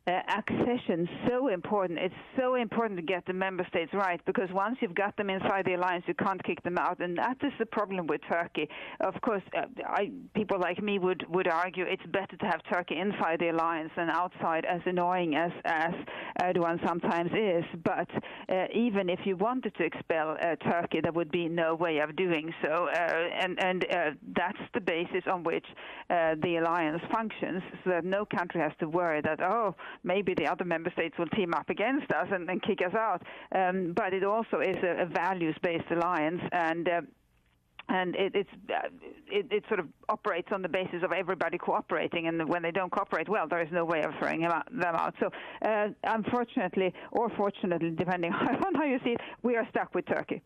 uh, 0.08 0.22
accession 0.38 1.08
so 1.28 1.48
important. 1.48 1.98
It's 1.98 2.14
so 2.38 2.54
important 2.54 2.98
to 2.98 3.04
get 3.04 3.26
the 3.26 3.32
member 3.32 3.66
states 3.68 3.92
right 3.92 4.20
because 4.24 4.48
once 4.52 4.76
you've 4.80 4.94
got 4.94 5.16
them 5.16 5.28
inside 5.28 5.66
the 5.66 5.74
alliance, 5.74 6.04
you 6.06 6.14
can't 6.14 6.42
kick 6.44 6.62
them 6.62 6.78
out, 6.78 6.98
and 7.00 7.16
that 7.18 7.36
is 7.42 7.52
the 7.58 7.66
problem 7.66 8.06
with 8.06 8.20
Turkey. 8.30 8.68
Of 9.00 9.20
course, 9.20 9.42
uh, 9.56 9.66
I, 9.86 10.10
people 10.34 10.58
like 10.58 10.82
me 10.82 10.98
would 10.98 11.24
would 11.28 11.48
argue 11.48 11.84
it's 11.84 12.06
better 12.06 12.36
to 12.36 12.46
have 12.46 12.60
Turkey 12.72 12.98
inside 12.98 13.40
the 13.40 13.50
alliance 13.50 13.90
than 13.96 14.08
outside, 14.08 14.64
as 14.64 14.80
annoying 14.86 15.34
as 15.34 15.50
as 15.64 15.94
Erdogan 16.42 16.84
sometimes 16.86 17.30
is. 17.32 17.64
But 17.84 18.08
uh, 18.48 18.66
even 18.74 19.10
if 19.10 19.20
you 19.24 19.36
wanted 19.36 19.74
to 19.76 19.84
expel 19.84 20.36
uh, 20.40 20.56
Turkey, 20.56 21.00
there 21.02 21.12
would 21.12 21.30
be 21.30 21.48
no 21.48 21.74
way 21.74 21.98
of 21.98 22.16
doing 22.16 22.54
so, 22.64 22.88
uh, 22.88 22.96
and 23.42 23.62
and 23.62 23.84
uh, 23.90 24.10
that's 24.34 24.58
the 24.72 24.80
basis 24.80 25.24
on 25.30 25.44
which 25.44 25.66
the 26.08 26.56
alliance 26.56 27.02
functions, 27.12 27.62
so 27.84 27.90
that 27.90 28.04
no 28.04 28.24
country 28.24 28.60
has 28.60 28.72
to 28.80 28.88
worry 28.88 29.20
that 29.20 29.42
oh 29.42 29.74
maybe 30.02 30.34
the 30.34 30.46
other 30.46 30.64
member 30.64 30.90
states 30.92 31.16
will 31.18 31.28
team 31.28 31.54
up 31.54 31.70
against 31.70 32.10
us 32.12 32.28
and, 32.30 32.48
and 32.48 32.62
kick 32.62 32.80
us 32.86 32.94
out. 32.94 33.22
Um, 33.54 33.92
but 33.94 34.12
it 34.12 34.24
also 34.24 34.60
is 34.60 34.76
a, 34.82 35.02
a 35.02 35.06
values-based 35.06 35.90
alliance, 35.90 36.42
and 36.52 36.88
uh, 36.88 37.00
and 37.88 38.14
it, 38.16 38.32
it's 38.34 38.50
uh, 38.70 38.88
it, 39.30 39.46
it, 39.50 39.64
sort 39.68 39.80
of 39.80 39.86
operates 40.08 40.48
on 40.52 40.62
the 40.62 40.68
basis 40.68 41.02
of 41.02 41.12
everybody 41.12 41.56
cooperating, 41.56 42.28
and 42.28 42.48
when 42.48 42.62
they 42.62 42.70
don't 42.70 42.90
cooperate, 42.90 43.28
well, 43.28 43.48
there 43.48 43.62
is 43.62 43.72
no 43.72 43.84
way 43.84 44.02
of 44.02 44.12
throwing 44.18 44.42
them 44.42 44.52
out. 44.82 45.14
So, 45.20 45.30
uh, 45.64 45.88
unfortunately, 46.04 46.92
or 47.12 47.30
fortunately, 47.30 47.90
depending 47.90 48.32
on 48.66 48.74
how 48.74 48.84
you 48.84 48.98
see 49.04 49.10
it, 49.10 49.20
we 49.42 49.56
are 49.56 49.66
stuck 49.70 49.94
with 49.94 50.06
Turkey. 50.06 50.42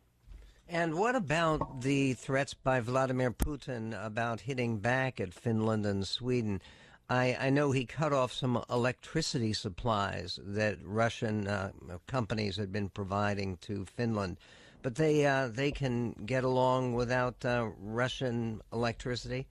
And 0.68 0.94
what 0.94 1.16
about 1.16 1.82
the 1.82 2.14
threats 2.14 2.54
by 2.54 2.80
Vladimir 2.80 3.30
Putin 3.30 3.94
about 4.02 4.40
hitting 4.40 4.78
back 4.78 5.20
at 5.20 5.34
Finland 5.34 5.84
and 5.84 6.06
Sweden? 6.06 6.62
I, 7.12 7.36
I 7.38 7.50
know 7.50 7.72
he 7.72 7.84
cut 7.84 8.14
off 8.14 8.32
some 8.32 8.64
electricity 8.70 9.52
supplies 9.52 10.38
that 10.42 10.78
Russian 10.82 11.46
uh, 11.46 11.72
companies 12.06 12.56
had 12.56 12.72
been 12.72 12.88
providing 12.88 13.58
to 13.58 13.84
Finland. 13.84 14.38
but 14.80 14.94
they 14.94 15.26
uh, 15.26 15.48
they 15.48 15.72
can 15.72 16.12
get 16.24 16.42
along 16.42 16.94
without 16.94 17.44
uh, 17.44 17.68
Russian 17.78 18.62
electricity. 18.72 19.46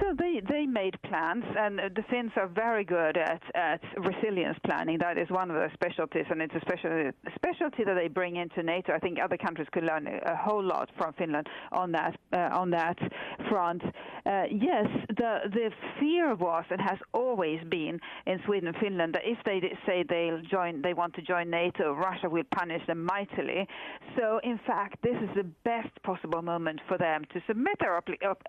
So 0.00 0.14
they, 0.18 0.40
they 0.48 0.66
made 0.66 1.00
plans, 1.02 1.44
and 1.56 1.78
the 1.78 2.02
Finns 2.10 2.32
are 2.36 2.48
very 2.48 2.84
good 2.84 3.16
at, 3.16 3.42
at 3.54 3.80
resilience 3.96 4.58
planning. 4.64 4.98
That 4.98 5.18
is 5.18 5.28
one 5.30 5.50
of 5.50 5.56
their 5.56 5.70
specialties, 5.74 6.24
and 6.30 6.42
it's 6.42 6.54
a 6.54 6.60
specialty, 6.60 7.16
specialty 7.34 7.84
that 7.84 7.94
they 7.94 8.08
bring 8.08 8.36
into 8.36 8.62
NATO. 8.62 8.92
I 8.92 8.98
think 8.98 9.18
other 9.22 9.36
countries 9.36 9.68
could 9.72 9.84
learn 9.84 10.06
a 10.06 10.36
whole 10.36 10.62
lot 10.62 10.90
from 10.98 11.12
Finland 11.14 11.48
on 11.72 11.92
that 11.92 12.18
uh, 12.32 12.50
on 12.52 12.70
that 12.70 12.98
front. 13.48 13.82
Uh, 14.26 14.44
yes, 14.50 14.86
the 15.08 15.40
the 15.52 15.70
fear 16.00 16.34
was 16.34 16.64
and 16.70 16.80
has 16.80 16.98
always 17.12 17.60
been 17.68 18.00
in 18.26 18.40
Sweden 18.46 18.68
and 18.68 18.76
Finland 18.78 19.14
that 19.14 19.22
if 19.24 19.38
they 19.44 19.60
say 19.86 20.04
they'll 20.08 20.40
join, 20.40 20.82
they 20.82 20.94
want 20.94 21.14
to 21.14 21.22
join 21.22 21.50
NATO, 21.50 21.92
Russia 21.92 22.28
will 22.28 22.44
punish 22.56 22.84
them 22.86 23.04
mightily. 23.04 23.66
So 24.18 24.40
in 24.42 24.58
fact, 24.66 25.02
this 25.02 25.16
is 25.22 25.30
the 25.36 25.44
best 25.64 25.90
possible 26.02 26.42
moment 26.42 26.80
for 26.88 26.98
them 26.98 27.24
to 27.32 27.40
submit 27.46 27.76
their 27.80 28.00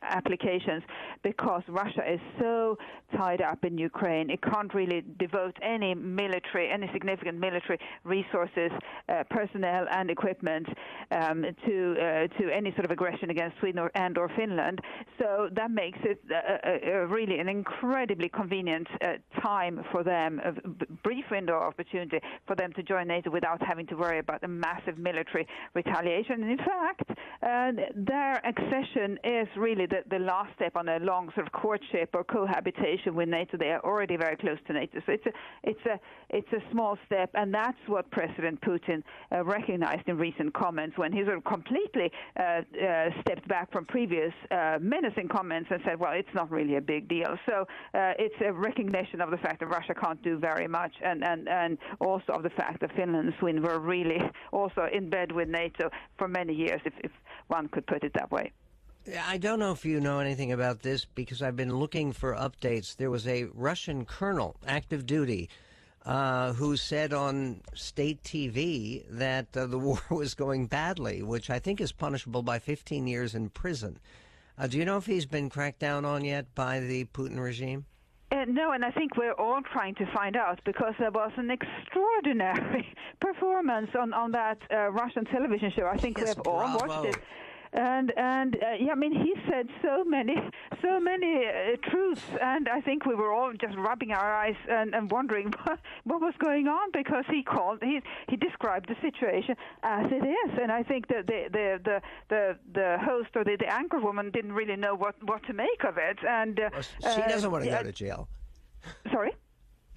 applications 0.02 0.84
because 1.26 1.64
Russia 1.68 2.04
is 2.08 2.20
so 2.40 2.78
tied 3.18 3.42
up 3.42 3.66
in 3.66 3.80
Ukraine. 3.80 4.30
It 4.30 4.42
can't 4.44 4.72
really 4.76 5.04
devote 5.18 5.58
any 5.64 5.96
military, 5.96 6.70
any 6.72 6.88
significant 6.94 7.40
military 7.40 7.80
resources, 8.04 8.72
uh, 9.10 9.24
personnel, 9.32 9.86
and 9.92 10.12
equipment 10.12 10.68
um, 11.20 11.44
to 11.66 11.76
uh, 12.06 12.28
to 12.38 12.44
any 12.60 12.72
sort 12.74 12.86
of 12.86 12.92
aggression 12.92 13.32
against 13.32 13.58
Sweden 13.60 13.80
or, 13.80 13.90
and 13.96 14.14
or 14.20 14.30
Finland. 14.38 14.78
So 15.20 15.50
that 15.60 15.72
makes 15.72 15.98
it 16.04 16.20
really 17.18 17.40
an 17.40 17.50
incredibly 17.50 18.30
convenient 18.30 18.88
uh, 19.02 19.14
time 19.42 19.84
for 19.92 20.04
them, 20.04 20.40
a 20.50 20.52
brief 21.08 21.26
window 21.32 21.56
of 21.56 21.64
opportunity 21.74 22.20
for 22.46 22.56
them 22.56 22.72
to 22.74 22.84
join 22.84 23.08
NATO 23.08 23.32
without 23.32 23.62
having 23.66 23.88
to 23.88 23.96
worry 23.96 24.20
about 24.20 24.44
a 24.44 24.48
massive 24.48 24.98
military 25.00 25.48
retaliation. 25.74 26.44
And 26.44 26.52
in 26.52 26.64
fact, 26.72 27.08
uh, 27.10 27.72
their 27.96 28.36
accession 28.52 29.18
is 29.24 29.48
really 29.58 29.88
the, 29.88 30.02
the 30.10 30.20
last 30.20 30.52
step 30.56 30.76
on 30.76 30.88
a 30.88 31.00
long 31.00 31.14
long 31.15 31.32
sort 31.34 31.47
of 31.47 31.54
courtship 31.54 32.10
or 32.13 32.23
cohabitation 32.23 33.15
with 33.15 33.30
NATO. 33.30 33.58
They 33.58 33.71
are 33.71 33.84
already 33.89 34.17
very 34.17 34.36
close 34.36 34.58
to 34.67 34.73
NATO. 34.73 34.99
So 35.06 35.13
it's 35.13 35.25
a 35.25 35.34
it's 35.63 35.86
a 35.86 35.99
it's 36.30 36.51
a 36.54 36.62
small 36.71 36.97
step, 37.06 37.30
and 37.34 37.54
that's 37.54 37.84
what 37.88 38.10
President 38.12 38.60
Putin 38.62 39.01
uh, 39.32 39.43
recognized 39.45 40.08
in 40.08 40.17
recent 40.17 40.54
comments 40.54 40.97
when 40.97 41.12
he 41.13 41.23
sort 41.23 41.38
of 41.38 41.45
completely 41.45 42.12
uh, 42.38 42.43
uh, 42.43 43.10
stepped 43.21 43.47
back 43.47 43.71
from 43.71 43.86
previous 43.86 44.34
uh, 44.51 44.78
menacing 44.82 45.30
comments 45.30 45.69
and 45.71 45.80
said, 45.86 45.99
"Well, 45.99 46.13
it's 46.13 46.34
not 46.34 46.51
really 46.51 46.75
a 46.75 46.82
big 46.82 47.08
deal." 47.08 47.32
So 47.49 47.56
uh, 47.93 48.13
it's 48.19 48.39
a 48.45 48.51
recognition 48.51 49.21
of 49.21 49.32
the 49.32 49.38
fact 49.38 49.60
that 49.62 49.67
Russia 49.67 49.93
can't 49.93 50.21
do 50.21 50.38
very 50.38 50.67
much, 50.67 50.93
and 51.01 51.23
and 51.23 51.47
and 51.47 51.78
also 51.99 52.34
of 52.34 52.43
the 52.43 52.56
fact 52.62 52.82
that 52.82 52.91
Finland 52.95 53.28
and 53.28 53.36
Sweden 53.39 53.62
were 53.62 53.80
really 53.80 54.19
also 54.51 54.84
in 54.91 55.10
bed 55.10 55.32
with 55.32 55.47
NATO 55.47 55.89
for 56.17 56.28
many 56.28 56.54
years, 56.54 56.82
if 56.86 56.93
if 57.08 57.12
one 57.47 57.67
could 57.69 57.86
put 57.88 58.04
it 58.04 58.13
that 58.15 58.32
way. 58.32 58.51
I 59.08 59.38
don't 59.38 59.60
know 59.60 59.72
if 59.72 59.86
you 59.86 60.00
know 60.00 60.20
anything 60.20 60.52
about 60.52 60.82
this 60.82 61.06
because 61.06 61.44
I've 61.44 61.56
been 61.56 61.76
looking 61.76 62.12
for 62.12 62.34
updates. 62.34 62.96
There 62.96 63.12
was 63.12 63.28
a 63.28 63.46
Russian 63.54 64.04
colonel, 64.04 64.56
active 64.65 65.06
duty, 65.06 65.50
uh, 66.06 66.54
who 66.54 66.76
said 66.76 67.13
on 67.13 67.62
state 67.76 68.24
TV 68.24 69.06
that 69.10 69.56
uh, 69.56 69.68
the 69.68 69.78
war 69.88 70.00
was 70.10 70.34
going 70.34 70.65
badly, 70.65 71.22
which 71.22 71.52
I 71.52 71.60
think 71.60 71.82
is 71.82 71.91
punishable 71.91 72.41
by 72.41 72.58
15 72.58 73.06
years 73.06 73.36
in 73.36 73.50
prison. 73.50 74.00
Uh, 74.58 74.65
do 74.68 74.78
you 74.80 74.86
know 74.86 74.98
if 74.98 75.06
he's 75.06 75.28
been 75.28 75.50
cracked 75.50 75.80
down 75.80 76.04
on 76.04 76.26
yet 76.26 76.56
by 76.56 76.80
the 76.80 77.06
Putin 77.06 77.39
regime? 77.39 77.86
Uh, 78.32 78.46
no, 78.48 78.72
and 78.72 78.84
I 78.84 78.89
think 78.89 79.18
we're 79.18 79.34
all 79.34 79.62
trying 79.72 79.94
to 79.96 80.12
find 80.15 80.36
out 80.36 80.60
because 80.65 80.96
there 80.98 81.12
was 81.12 81.32
an 81.38 81.52
extraordinary 81.52 82.88
performance 83.22 83.91
on 83.98 84.13
on 84.13 84.32
that 84.32 84.58
uh, 84.74 84.89
Russian 84.89 85.26
television 85.26 85.72
show. 85.76 85.86
I 85.86 85.98
think 85.98 86.18
yes, 86.18 86.26
we 86.26 86.30
have 86.30 86.48
all 86.48 86.88
watched 86.88 87.06
it 87.06 87.18
and 87.76 88.14
and 88.18 88.56
uh, 88.56 88.76
yeah, 88.80 88.94
I 88.94 88.96
mean 88.96 89.12
he 89.12 89.34
said 89.50 89.68
so 89.82 90.04
many 90.04 90.36
so 90.82 91.00
many 91.00 91.46
uh, 91.46 91.76
truths, 91.90 92.24
and 92.42 92.70
I 92.70 92.82
think 92.82 93.06
we 93.06 93.16
were 93.16 93.34
all 93.34 93.54
just 93.54 93.76
rubbing 93.78 94.12
our 94.12 94.34
eyes 94.34 94.56
and, 94.70 94.96
and 94.96 95.12
wondering 95.12 95.54
what, 95.64 95.80
what 96.04 96.22
was 96.22 96.34
going 96.44 96.68
on 96.68 96.90
because 96.94 97.26
he 97.30 97.44
called 97.44 97.80
he 97.84 98.00
he 98.30 98.38
described 98.38 98.90
the 98.90 98.96
situation 99.02 99.56
as 99.84 100.06
it 100.12 100.26
is, 100.26 100.60
and 100.62 100.72
I 100.72 100.84
think 100.84 101.08
that 101.10 101.28
the 101.28 101.50
the 101.52 101.80
the 101.84 102.02
the, 102.30 102.58
the 102.74 102.98
host 103.04 103.30
or 103.36 103.44
the, 103.44 103.58
the 103.60 103.72
anchor 103.72 104.00
woman 104.00 104.32
didn't 104.32 104.54
really 104.54 104.76
know 104.76 104.96
what 104.96 105.16
what 105.24 105.44
to 105.48 105.54
make 105.54 105.84
of 105.84 105.98
it, 105.98 106.18
and 106.28 106.60
uh, 106.60 106.70
well, 106.72 107.16
she 107.16 107.22
doesn't 107.22 107.52
want 107.52 107.66
to 107.66 107.70
go 107.70 107.84
to 107.84 107.92
jail. 107.92 108.28
Sorry. 109.12 109.32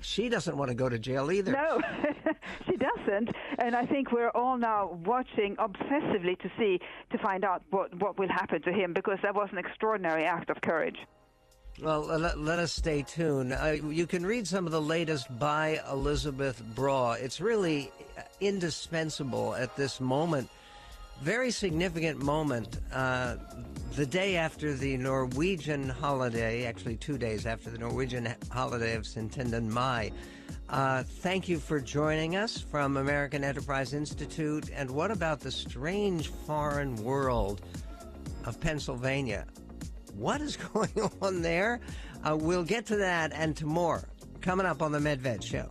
She 0.01 0.29
doesn't 0.29 0.57
want 0.57 0.69
to 0.69 0.75
go 0.75 0.89
to 0.89 0.99
jail 0.99 1.33
either. 1.33 1.53
No, 1.53 1.81
she 2.67 2.77
doesn't. 2.77 3.31
And 3.59 3.75
I 3.75 3.85
think 3.85 4.13
we're 4.13 4.31
all 4.31 4.57
now 4.57 4.99
watching 5.05 5.57
obsessively 5.57 6.39
to 6.41 6.51
see, 6.57 6.81
to 7.11 7.19
find 7.19 7.45
out 7.45 7.63
what, 7.71 7.93
what 8.01 8.19
will 8.19 8.29
happen 8.29 8.63
to 8.63 8.73
him 8.73 8.93
because 8.93 9.19
that 9.23 9.35
was 9.35 9.49
an 9.51 9.59
extraordinary 9.59 10.25
act 10.25 10.51
of 10.51 10.61
courage. 10.61 10.99
Well, 11.81 12.01
let, 12.07 12.39
let 12.39 12.59
us 12.59 12.73
stay 12.73 13.03
tuned. 13.03 13.53
Uh, 13.53 13.77
you 13.89 14.07
can 14.07 14.27
read 14.27 14.49
some 14.49 14.67
of 14.67 14.73
the 14.73 14.81
latest 14.81 15.27
by 15.39 15.81
Elizabeth 15.91 16.61
Braw. 16.75 17.13
It's 17.13 17.41
really 17.41 17.93
indispensable 18.41 19.55
at 19.55 19.77
this 19.77 20.01
moment 20.01 20.49
very 21.23 21.51
significant 21.51 22.23
moment. 22.23 22.79
Uh, 22.93 23.37
the 23.97 24.07
day 24.07 24.37
after 24.37 24.75
the 24.75 24.97
Norwegian 24.97 25.89
holiday, 25.89 26.67
actually 26.67 26.97
two 26.97 27.19
days 27.19 27.47
after 27.47 27.71
the 27.71 27.79
Norwegian 27.79 28.33
holiday 28.51 28.95
of 28.95 29.03
Syttende 29.03 29.63
mai. 29.65 30.13
Uh, 30.69 31.03
thank 31.03 31.49
you 31.49 31.59
for 31.59 31.81
joining 31.81 32.37
us 32.37 32.61
from 32.61 32.97
American 32.97 33.43
Enterprise 33.43 33.95
Institute. 33.95 34.71
And 34.75 34.91
what 34.91 35.11
about 35.11 35.41
the 35.41 35.51
strange 35.51 36.29
foreign 36.29 36.95
world 36.97 37.63
of 38.45 38.61
Pennsylvania? 38.61 39.47
What 40.15 40.41
is 40.41 40.57
going 40.73 41.11
on 41.21 41.43
there? 41.43 41.81
Uh, 42.23 42.37
we'll 42.37 42.65
get 42.65 42.87
to 42.87 42.97
that 42.97 43.33
and 43.33 43.57
to 43.57 43.67
more 43.67 44.09
coming 44.41 44.67
up 44.67 44.83
on 44.83 44.93
the 44.93 44.99
Medved 44.99 45.43
Show. 45.43 45.71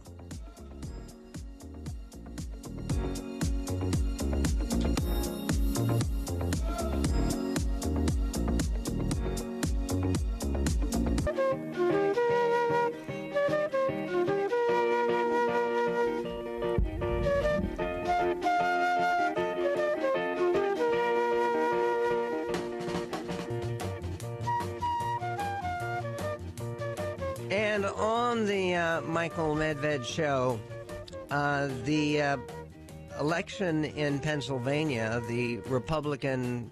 Michael 29.27 29.55
Medved 29.57 30.05
show, 30.05 30.57
uh, 31.31 31.67
the 31.83 32.21
uh, 32.21 32.37
election 33.19 33.83
in 33.83 34.19
Pennsylvania, 34.19 35.21
the 35.27 35.57
Republican 35.67 36.71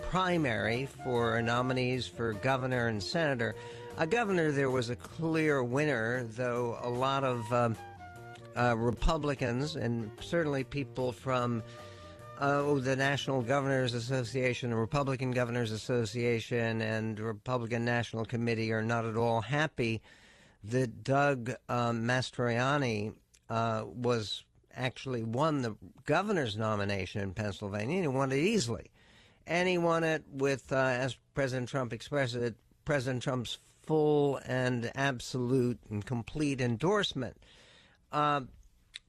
primary 0.00 0.88
for 1.04 1.42
nominees 1.42 2.06
for 2.06 2.32
governor 2.32 2.86
and 2.86 3.02
senator. 3.02 3.54
A 3.98 4.06
governor, 4.06 4.50
there 4.50 4.70
was 4.70 4.88
a 4.88 4.96
clear 4.96 5.62
winner, 5.62 6.24
though 6.24 6.78
a 6.80 6.88
lot 6.88 7.22
of 7.22 7.52
um, 7.52 7.76
uh, 8.56 8.74
Republicans 8.78 9.76
and 9.76 10.10
certainly 10.22 10.64
people 10.64 11.12
from 11.12 11.62
uh, 12.38 12.62
the 12.76 12.96
National 12.96 13.42
Governors 13.42 13.92
Association, 13.92 14.70
the 14.70 14.76
Republican 14.76 15.32
Governors 15.32 15.70
Association, 15.70 16.80
and 16.80 17.20
Republican 17.20 17.84
National 17.84 18.24
Committee 18.24 18.72
are 18.72 18.82
not 18.82 19.04
at 19.04 19.18
all 19.18 19.42
happy 19.42 20.00
that 20.64 21.02
Doug 21.02 21.50
um, 21.68 22.04
Mastriano 22.04 23.14
uh, 23.48 23.84
was 23.86 24.44
actually 24.74 25.22
won 25.22 25.62
the 25.62 25.76
governor's 26.04 26.56
nomination 26.56 27.22
in 27.22 27.34
Pennsylvania, 27.34 27.96
and 27.96 28.04
he 28.04 28.08
won 28.08 28.32
it 28.32 28.38
easily. 28.38 28.90
And 29.46 29.68
he 29.68 29.78
won 29.78 30.04
it 30.04 30.24
with, 30.30 30.72
uh, 30.72 30.76
as 30.76 31.16
President 31.34 31.68
Trump 31.68 31.92
expressed 31.92 32.34
it, 32.36 32.54
President 32.84 33.22
Trump's 33.22 33.58
full 33.82 34.38
and 34.46 34.90
absolute 34.94 35.80
and 35.90 36.04
complete 36.04 36.60
endorsement. 36.60 37.36
Uh, 38.12 38.42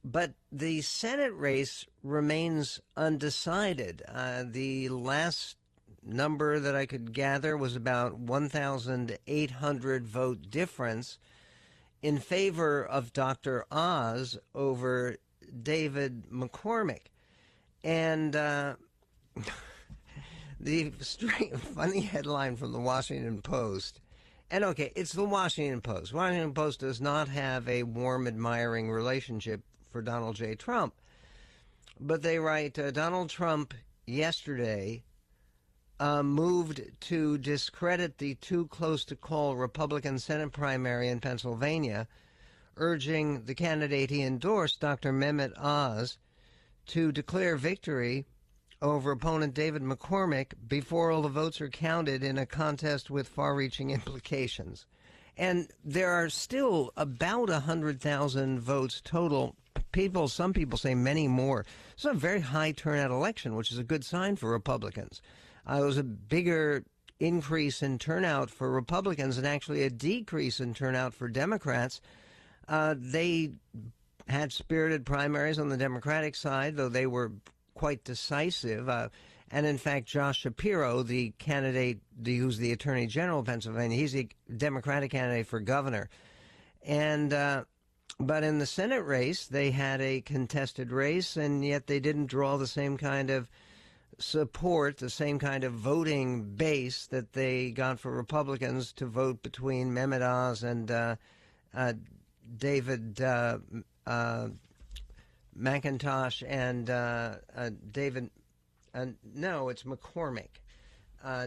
but 0.04 0.32
the 0.50 0.80
Senate 0.80 1.32
race 1.34 1.86
remains 2.02 2.80
undecided. 2.96 4.02
Uh, 4.08 4.44
the 4.44 4.88
last 4.88 5.56
number 6.04 6.58
that 6.58 6.74
I 6.74 6.86
could 6.86 7.12
gather 7.12 7.56
was 7.56 7.76
about 7.76 8.18
1,800 8.18 10.06
vote 10.06 10.50
difference 10.50 11.18
in 12.02 12.18
favor 12.18 12.84
of 12.84 13.12
Dr. 13.12 13.64
Oz 13.70 14.36
over 14.54 15.16
David 15.62 16.24
McCormick. 16.30 17.06
And 17.84 18.34
uh, 18.36 18.74
the 20.60 20.92
strange, 21.00 21.56
funny 21.56 22.00
headline 22.00 22.56
from 22.56 22.72
the 22.72 22.80
Washington 22.80 23.40
Post. 23.40 24.00
And 24.50 24.64
okay, 24.64 24.92
it's 24.94 25.12
the 25.12 25.24
Washington 25.24 25.80
Post. 25.80 26.12
Washington 26.12 26.52
Post 26.52 26.80
does 26.80 27.00
not 27.00 27.28
have 27.28 27.68
a 27.68 27.84
warm, 27.84 28.26
admiring 28.26 28.90
relationship 28.90 29.62
for 29.90 30.02
Donald 30.02 30.36
J. 30.36 30.54
Trump. 30.54 30.94
But 31.98 32.22
they 32.22 32.38
write 32.38 32.78
uh, 32.78 32.90
Donald 32.90 33.30
Trump 33.30 33.74
yesterday 34.06 35.04
uh, 36.02 36.20
moved 36.20 36.80
to 36.98 37.38
discredit 37.38 38.18
the 38.18 38.34
too 38.34 38.66
close 38.66 39.04
to 39.04 39.14
call 39.14 39.54
Republican 39.54 40.18
Senate 40.18 40.50
primary 40.50 41.06
in 41.06 41.20
Pennsylvania, 41.20 42.08
urging 42.76 43.44
the 43.44 43.54
candidate 43.54 44.10
he 44.10 44.20
endorsed, 44.22 44.80
Dr. 44.80 45.12
Mehmet 45.12 45.52
Oz, 45.56 46.18
to 46.86 47.12
declare 47.12 47.54
victory 47.54 48.26
over 48.80 49.12
opponent 49.12 49.54
David 49.54 49.82
McCormick 49.82 50.54
before 50.66 51.12
all 51.12 51.22
the 51.22 51.28
votes 51.28 51.60
are 51.60 51.68
counted 51.68 52.24
in 52.24 52.36
a 52.36 52.46
contest 52.46 53.08
with 53.08 53.28
far 53.28 53.54
reaching 53.54 53.90
implications. 53.90 54.86
And 55.36 55.70
there 55.84 56.10
are 56.10 56.28
still 56.28 56.92
about 56.96 57.48
100,000 57.48 58.58
votes 58.58 59.00
total. 59.04 59.54
People, 59.92 60.26
some 60.26 60.52
people 60.52 60.78
say 60.78 60.96
many 60.96 61.28
more. 61.28 61.64
It's 61.92 62.04
a 62.04 62.12
very 62.12 62.40
high 62.40 62.72
turnout 62.72 63.12
election, 63.12 63.54
which 63.54 63.70
is 63.70 63.78
a 63.78 63.84
good 63.84 64.04
sign 64.04 64.34
for 64.34 64.50
Republicans. 64.50 65.22
Uh, 65.68 65.80
it 65.82 65.84
was 65.84 65.98
a 65.98 66.02
bigger 66.02 66.84
increase 67.20 67.82
in 67.82 67.98
turnout 67.98 68.50
for 68.50 68.70
Republicans 68.70 69.38
and 69.38 69.46
actually 69.46 69.84
a 69.84 69.90
decrease 69.90 70.60
in 70.60 70.74
turnout 70.74 71.14
for 71.14 71.28
Democrats. 71.28 72.00
Uh, 72.68 72.94
they 72.98 73.52
had 74.28 74.52
spirited 74.52 75.04
primaries 75.04 75.58
on 75.58 75.68
the 75.68 75.76
Democratic 75.76 76.34
side, 76.34 76.76
though 76.76 76.88
they 76.88 77.06
were 77.06 77.32
quite 77.74 78.04
decisive. 78.04 78.88
Uh, 78.88 79.08
and 79.50 79.66
in 79.66 79.78
fact, 79.78 80.06
Josh 80.06 80.40
Shapiro, 80.40 81.02
the 81.02 81.32
candidate 81.38 82.00
the, 82.18 82.36
who's 82.38 82.58
the 82.58 82.72
Attorney 82.72 83.06
General 83.06 83.40
of 83.40 83.46
Pennsylvania, 83.46 83.96
he's 83.96 84.16
a 84.16 84.28
Democratic 84.56 85.10
candidate 85.10 85.46
for 85.46 85.60
governor. 85.60 86.08
And 86.84 87.32
uh, 87.32 87.64
but 88.18 88.44
in 88.44 88.58
the 88.58 88.66
Senate 88.66 89.04
race, 89.04 89.46
they 89.46 89.70
had 89.70 90.00
a 90.00 90.20
contested 90.20 90.90
race, 90.90 91.36
and 91.36 91.64
yet 91.64 91.86
they 91.86 92.00
didn't 92.00 92.26
draw 92.26 92.56
the 92.56 92.66
same 92.66 92.96
kind 92.96 93.30
of 93.30 93.48
support, 94.22 94.98
the 94.98 95.10
same 95.10 95.38
kind 95.38 95.64
of 95.64 95.72
voting 95.72 96.54
base 96.54 97.06
that 97.06 97.32
they 97.32 97.70
got 97.70 98.00
for 98.00 98.10
Republicans 98.12 98.92
to 98.94 99.06
vote 99.06 99.42
between 99.42 99.92
Mehmet 99.92 100.22
Oz 100.22 100.62
and 100.62 100.90
uh, 100.90 101.16
uh, 101.74 101.92
David 102.56 103.20
uh, 103.20 103.58
uh 104.06 104.48
McIntosh 105.58 106.42
and 106.46 106.88
uh, 106.88 107.34
David 107.90 108.30
no, 109.34 109.68
it's 109.68 109.84
McCormick. 109.84 110.60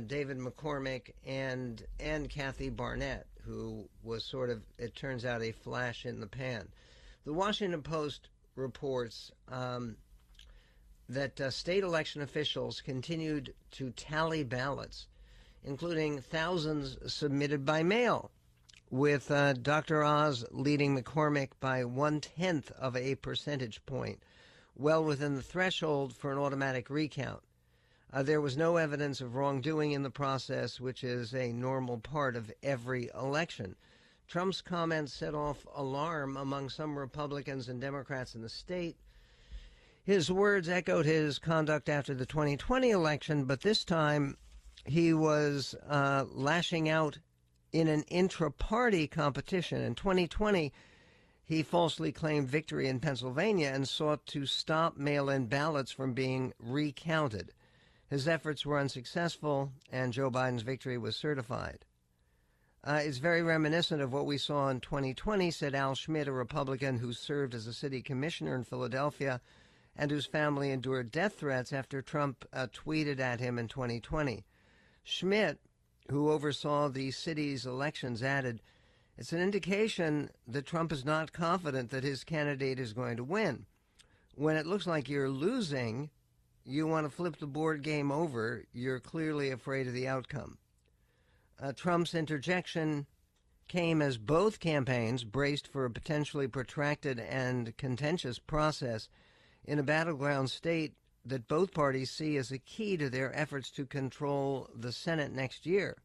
David 0.07 0.37
McCormick 0.37 1.13
and 1.25 1.83
and 1.99 2.29
Kathy 2.29 2.69
Barnette, 2.69 3.27
who 3.43 3.87
was 4.03 4.23
sort 4.23 4.49
of, 4.49 4.63
it 4.77 4.95
turns 4.95 5.25
out, 5.25 5.41
a 5.41 5.51
flash 5.51 6.05
in 6.05 6.19
the 6.19 6.27
pan. 6.27 6.67
The 7.25 7.33
Washington 7.33 7.81
Post 7.81 8.29
reports 8.55 9.31
um, 9.49 9.97
that 11.07 11.39
uh, 11.39 11.49
state 11.49 11.83
election 11.83 12.21
officials 12.21 12.81
continued 12.81 13.53
to 13.71 13.91
tally 13.91 14.43
ballots, 14.43 15.07
including 15.63 16.19
thousands 16.19 16.97
submitted 17.13 17.65
by 17.65 17.83
mail, 17.83 18.31
with 18.89 19.29
uh, 19.31 19.53
Dr. 19.53 20.03
Oz 20.03 20.45
leading 20.51 20.97
McCormick 20.97 21.49
by 21.59 21.83
one 21.83 22.21
tenth 22.21 22.71
of 22.71 22.95
a 22.95 23.15
percentage 23.15 23.85
point 23.85 24.19
well 24.75 25.03
within 25.03 25.35
the 25.35 25.41
threshold 25.41 26.13
for 26.13 26.31
an 26.31 26.37
automatic 26.37 26.89
recount. 26.89 27.41
Uh, 28.11 28.23
there 28.23 28.41
was 28.41 28.57
no 28.57 28.77
evidence 28.77 29.21
of 29.21 29.35
wrongdoing 29.35 29.91
in 29.91 30.03
the 30.03 30.09
process, 30.09 30.79
which 30.79 31.03
is 31.03 31.33
a 31.33 31.51
normal 31.51 31.97
part 31.97 32.35
of 32.35 32.51
every 32.61 33.09
election. 33.13 33.75
Trump's 34.27 34.61
comments 34.61 35.13
set 35.13 35.35
off 35.35 35.65
alarm 35.75 36.37
among 36.37 36.69
some 36.69 36.97
Republicans 36.97 37.69
and 37.69 37.79
Democrats 37.79 38.35
in 38.35 38.41
the 38.41 38.49
state. 38.49 38.97
His 40.05 40.31
words 40.31 40.69
echoed 40.69 41.07
his 41.07 41.39
conduct 41.39 41.89
after 41.89 42.13
the 42.13 42.27
2020 42.27 42.91
election, 42.91 43.45
but 43.45 43.61
this 43.61 43.83
time 43.83 44.37
he 44.85 45.15
was 45.15 45.73
uh, 45.89 46.25
lashing 46.29 46.87
out 46.87 47.17
in 47.71 47.87
an 47.87 48.03
intra 48.03 48.51
party 48.51 49.07
competition. 49.07 49.81
In 49.81 49.95
2020, 49.95 50.71
he 51.43 51.63
falsely 51.63 52.11
claimed 52.11 52.47
victory 52.47 52.87
in 52.87 52.99
Pennsylvania 52.99 53.71
and 53.73 53.89
sought 53.89 54.23
to 54.27 54.45
stop 54.45 54.95
mail 54.95 55.27
in 55.27 55.47
ballots 55.47 55.91
from 55.91 56.13
being 56.13 56.53
recounted. 56.59 57.51
His 58.07 58.27
efforts 58.27 58.63
were 58.63 58.77
unsuccessful, 58.77 59.71
and 59.91 60.13
Joe 60.13 60.29
Biden's 60.29 60.61
victory 60.61 60.99
was 60.99 61.15
certified. 61.15 61.83
Uh, 62.83 63.01
it's 63.01 63.17
very 63.17 63.41
reminiscent 63.41 64.03
of 64.03 64.13
what 64.13 64.27
we 64.27 64.37
saw 64.37 64.69
in 64.69 64.81
2020, 64.81 65.49
said 65.49 65.73
Al 65.73 65.95
Schmidt, 65.95 66.27
a 66.27 66.31
Republican 66.31 66.99
who 66.99 67.11
served 67.11 67.55
as 67.55 67.65
a 67.65 67.73
city 67.73 68.03
commissioner 68.03 68.53
in 68.53 68.63
Philadelphia 68.63 69.41
and 69.95 70.11
whose 70.11 70.25
family 70.25 70.71
endured 70.71 71.11
death 71.11 71.35
threats 71.39 71.71
after 71.71 72.01
Trump 72.01 72.45
uh, 72.51 72.67
tweeted 72.73 73.19
at 73.19 73.39
him 73.39 73.57
in 73.57 73.67
2020. 73.67 74.45
Schmidt, 75.03 75.59
who 76.09 76.29
oversaw 76.29 76.89
the 76.89 77.11
city's 77.11 77.65
elections, 77.65 78.21
added, 78.21 78.61
it's 79.17 79.31
an 79.31 79.41
indication 79.41 80.29
that 80.47 80.65
Trump 80.65 80.91
is 80.91 81.05
not 81.05 81.31
confident 81.31 81.89
that 81.91 82.03
his 82.03 82.23
candidate 82.23 82.79
is 82.79 82.91
going 82.91 83.15
to 83.17 83.23
win. 83.23 83.65
When 84.35 84.57
it 84.57 84.65
looks 84.65 84.85
like 84.85 85.07
you're 85.07 85.29
losing, 85.29 86.09
you 86.65 86.85
want 86.87 87.05
to 87.05 87.15
flip 87.15 87.37
the 87.37 87.47
board 87.47 87.81
game 87.81 88.11
over. 88.11 88.65
You're 88.73 88.99
clearly 88.99 89.51
afraid 89.51 89.87
of 89.87 89.93
the 89.93 90.07
outcome. 90.07 90.57
Uh, 91.61 91.71
Trump's 91.71 92.13
interjection 92.13 93.05
came 93.69 94.01
as 94.01 94.17
both 94.17 94.59
campaigns 94.59 95.23
braced 95.23 95.67
for 95.67 95.85
a 95.85 95.91
potentially 95.91 96.47
protracted 96.47 97.19
and 97.19 97.75
contentious 97.77 98.39
process 98.39 99.07
in 99.67 99.79
a 99.79 99.83
battleground 99.83 100.49
state 100.49 100.93
that 101.25 101.47
both 101.47 101.73
parties 101.73 102.11
see 102.11 102.37
as 102.37 102.51
a 102.51 102.59
key 102.59 102.97
to 102.97 103.09
their 103.09 103.35
efforts 103.37 103.71
to 103.71 103.85
control 103.85 104.69
the 104.75 104.91
Senate 104.91 105.31
next 105.31 105.65
year. 105.65 105.97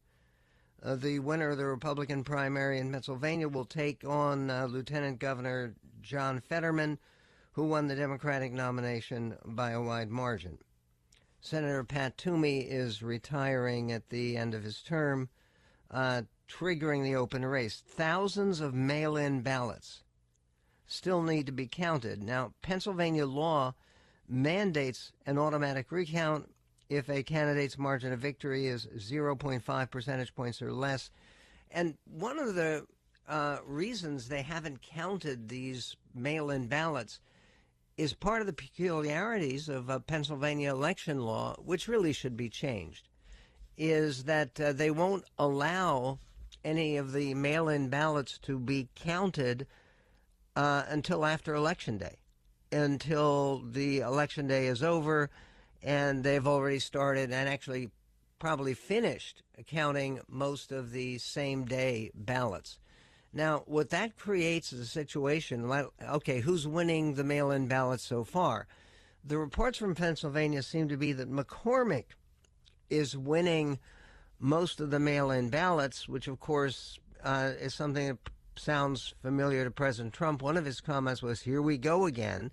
Uh, 0.83 0.95
the 0.95 1.19
winner 1.19 1.49
of 1.49 1.57
the 1.57 1.65
Republican 1.65 2.23
primary 2.23 2.79
in 2.79 2.91
Pennsylvania 2.91 3.47
will 3.47 3.65
take 3.65 4.03
on 4.03 4.49
uh, 4.49 4.65
Lieutenant 4.65 5.19
Governor 5.19 5.75
John 6.01 6.39
Fetterman, 6.39 6.97
who 7.51 7.65
won 7.65 7.87
the 7.87 7.95
Democratic 7.95 8.51
nomination 8.51 9.37
by 9.45 9.71
a 9.71 9.81
wide 9.81 10.09
margin. 10.09 10.57
Senator 11.39 11.83
Pat 11.83 12.17
Toomey 12.17 12.61
is 12.61 13.03
retiring 13.03 13.91
at 13.91 14.09
the 14.09 14.37
end 14.37 14.55
of 14.55 14.63
his 14.63 14.81
term, 14.81 15.29
uh, 15.91 16.23
triggering 16.49 17.03
the 17.03 17.15
open 17.15 17.45
race. 17.45 17.83
Thousands 17.85 18.59
of 18.59 18.73
mail 18.73 19.17
in 19.17 19.41
ballots 19.41 20.03
still 20.91 21.21
need 21.21 21.45
to 21.45 21.51
be 21.51 21.67
counted. 21.67 22.21
Now, 22.21 22.53
Pennsylvania 22.61 23.25
law 23.25 23.73
mandates 24.27 25.11
an 25.25 25.37
automatic 25.37 25.91
recount 25.91 26.53
if 26.89 27.09
a 27.09 27.23
candidate's 27.23 27.77
margin 27.77 28.11
of 28.11 28.19
victory 28.19 28.67
is 28.67 28.87
0.5 28.97 29.89
percentage 29.89 30.35
points 30.35 30.61
or 30.61 30.73
less. 30.73 31.09
And 31.71 31.95
one 32.05 32.37
of 32.37 32.55
the 32.55 32.85
uh, 33.27 33.59
reasons 33.65 34.27
they 34.27 34.41
haven't 34.41 34.81
counted 34.81 35.47
these 35.47 35.95
mail 36.13 36.49
in 36.49 36.67
ballots 36.67 37.21
is 37.97 38.13
part 38.13 38.41
of 38.41 38.47
the 38.47 38.53
peculiarities 38.53 39.69
of 39.69 39.89
Pennsylvania 40.07 40.71
election 40.71 41.21
law, 41.21 41.55
which 41.63 41.87
really 41.87 42.11
should 42.11 42.35
be 42.35 42.49
changed, 42.49 43.07
is 43.77 44.25
that 44.25 44.59
uh, 44.59 44.73
they 44.73 44.91
won't 44.91 45.23
allow 45.37 46.19
any 46.65 46.97
of 46.97 47.13
the 47.13 47.33
mail 47.33 47.69
in 47.69 47.87
ballots 47.87 48.37
to 48.39 48.59
be 48.59 48.89
counted 48.95 49.65
uh, 50.55 50.83
until 50.87 51.25
after 51.25 51.53
Election 51.53 51.97
Day, 51.97 52.17
until 52.71 53.63
the 53.65 53.99
Election 53.99 54.47
Day 54.47 54.67
is 54.67 54.83
over 54.83 55.29
and 55.83 56.23
they've 56.23 56.47
already 56.47 56.79
started 56.79 57.31
and 57.31 57.49
actually 57.49 57.89
probably 58.39 58.73
finished 58.73 59.43
counting 59.67 60.19
most 60.27 60.71
of 60.71 60.91
the 60.91 61.17
same 61.17 61.65
day 61.65 62.11
ballots. 62.15 62.79
Now, 63.33 63.63
what 63.65 63.91
that 63.91 64.17
creates 64.17 64.73
is 64.73 64.79
a 64.79 64.85
situation 64.85 65.69
like, 65.69 65.85
okay, 66.01 66.41
who's 66.41 66.67
winning 66.67 67.13
the 67.13 67.23
mail 67.23 67.51
in 67.51 67.67
ballots 67.67 68.03
so 68.03 68.23
far? 68.23 68.67
The 69.23 69.37
reports 69.37 69.77
from 69.77 69.95
Pennsylvania 69.95 70.63
seem 70.63 70.89
to 70.89 70.97
be 70.97 71.13
that 71.13 71.31
McCormick 71.31 72.05
is 72.89 73.15
winning 73.15 73.79
most 74.39 74.81
of 74.81 74.89
the 74.89 74.99
mail 74.99 75.31
in 75.31 75.49
ballots, 75.49 76.09
which, 76.09 76.27
of 76.27 76.39
course, 76.39 76.99
uh, 77.23 77.51
is 77.59 77.73
something 77.73 78.07
that 78.07 78.17
sounds 78.55 79.13
familiar 79.21 79.63
to 79.63 79.71
President 79.71 80.13
Trump. 80.13 80.41
One 80.41 80.57
of 80.57 80.65
his 80.65 80.81
comments 80.81 81.21
was, 81.21 81.41
Here 81.41 81.61
we 81.61 81.77
go 81.77 82.05
again 82.05 82.51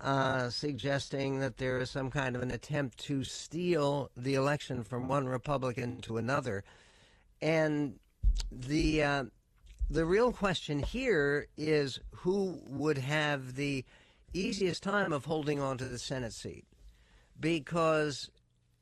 uh, 0.00 0.50
suggesting 0.50 1.40
that 1.40 1.56
there 1.56 1.78
is 1.78 1.90
some 1.90 2.10
kind 2.10 2.36
of 2.36 2.42
an 2.42 2.50
attempt 2.50 2.98
to 2.98 3.24
steal 3.24 4.10
the 4.16 4.34
election 4.34 4.84
from 4.84 5.08
one 5.08 5.26
Republican 5.26 6.00
to 6.02 6.18
another. 6.18 6.62
And 7.40 7.98
the 8.50 9.02
uh, 9.02 9.24
the 9.90 10.04
real 10.04 10.32
question 10.32 10.80
here 10.80 11.46
is 11.56 12.00
who 12.10 12.60
would 12.66 12.98
have 12.98 13.54
the 13.54 13.84
easiest 14.32 14.82
time 14.82 15.12
of 15.12 15.24
holding 15.24 15.60
on 15.60 15.78
to 15.78 15.84
the 15.84 15.98
Senate 15.98 16.32
seat, 16.32 16.64
because 17.38 18.30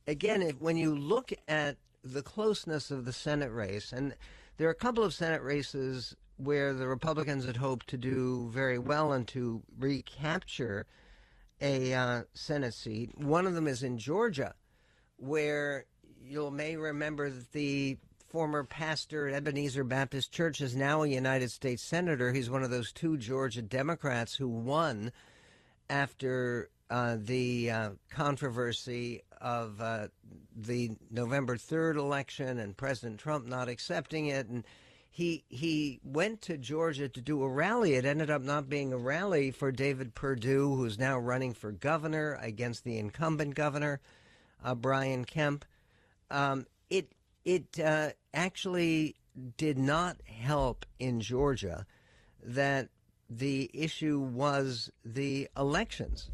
again, 0.07 0.42
if, 0.42 0.61
when 0.61 0.76
you 0.76 0.96
look 0.96 1.32
at 1.48 1.76
the 2.03 2.22
closeness 2.22 2.90
of 2.90 3.05
the 3.05 3.12
Senate 3.12 3.53
race, 3.53 3.92
and 3.92 4.14
there 4.57 4.66
are 4.68 4.72
a 4.72 4.74
couple 4.74 5.05
of 5.05 5.14
Senate 5.14 5.42
races 5.42 6.16
where 6.45 6.74
the 6.74 6.88
Republicans 6.88 7.45
had 7.45 7.57
hoped 7.57 7.86
to 7.88 7.97
do 7.97 8.49
very 8.51 8.78
well 8.78 9.12
and 9.12 9.26
to 9.28 9.62
recapture 9.78 10.86
a 11.61 11.95
uh, 11.95 12.22
Senate 12.34 12.74
seat. 12.74 13.16
One 13.16 13.47
of 13.47 13.55
them 13.55 13.68
is 13.68 13.82
in 13.82 13.99
Georgia, 13.99 14.55
where 15.16 15.86
you 16.24 16.51
may 16.51 16.76
remember 16.76 17.30
that 17.30 17.53
the 17.53 17.99
former 18.28 18.64
pastor 18.64 19.28
at 19.28 19.34
Ebenezer 19.34 19.84
Baptist 19.84 20.32
Church 20.32 20.61
is 20.61 20.74
now 20.74 21.03
a 21.03 21.07
United 21.07 21.51
States 21.51 21.82
Senator. 21.82 22.32
He's 22.32 22.51
one 22.51 22.62
of 22.62 22.70
those 22.70 22.90
two 22.90 23.16
Georgia 23.18 23.62
Democrats 23.62 24.34
who 24.34 24.49
won 24.49 25.12
after 25.90 26.70
uh, 26.90 27.16
the 27.20 27.70
uh, 27.70 27.90
controversy 28.11 29.22
of 29.40 29.80
uh, 29.80 30.09
the 30.57 30.90
November 31.11 31.57
3rd 31.57 31.97
election 31.97 32.59
and 32.59 32.76
President 32.76 33.18
Trump 33.18 33.47
not 33.47 33.68
accepting 33.68 34.26
it. 34.26 34.49
And 34.49 34.64
he 35.14 35.44
he 35.50 36.00
went 36.02 36.40
to 36.40 36.56
Georgia 36.56 37.06
to 37.06 37.20
do 37.20 37.42
a 37.42 37.48
rally. 37.48 37.94
It 37.94 38.06
ended 38.06 38.30
up 38.30 38.40
not 38.40 38.70
being 38.70 38.94
a 38.94 38.96
rally 38.96 39.50
for 39.50 39.70
David 39.70 40.14
Perdue, 40.14 40.74
who's 40.74 40.98
now 40.98 41.18
running 41.18 41.52
for 41.52 41.70
governor 41.70 42.38
against 42.40 42.82
the 42.82 42.96
incumbent 42.98 43.54
governor, 43.54 44.00
uh, 44.64 44.74
Brian 44.74 45.26
Kemp. 45.26 45.66
Um, 46.30 46.66
it 46.88 47.12
it 47.44 47.78
uh, 47.78 48.12
actually 48.32 49.16
did 49.58 49.76
not 49.76 50.16
help 50.24 50.86
in 50.98 51.20
Georgia 51.20 51.84
that 52.42 52.88
the 53.28 53.70
issue 53.74 54.18
was 54.18 54.90
the 55.04 55.46
elections. 55.58 56.30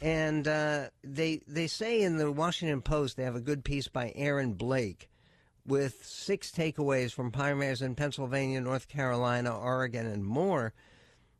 And 0.00 0.48
uh, 0.48 0.88
they 1.04 1.42
they 1.46 1.66
say 1.66 2.00
in 2.00 2.16
the 2.16 2.32
Washington 2.32 2.80
Post 2.80 3.18
they 3.18 3.24
have 3.24 3.36
a 3.36 3.40
good 3.42 3.62
piece 3.62 3.88
by 3.88 4.14
Aaron 4.16 4.54
Blake 4.54 5.10
with 5.66 6.04
six 6.04 6.50
takeaways 6.50 7.12
from 7.12 7.32
primaries 7.32 7.82
in 7.82 7.94
Pennsylvania, 7.94 8.60
North 8.60 8.88
Carolina, 8.88 9.56
Oregon, 9.56 10.06
and 10.06 10.24
more. 10.24 10.72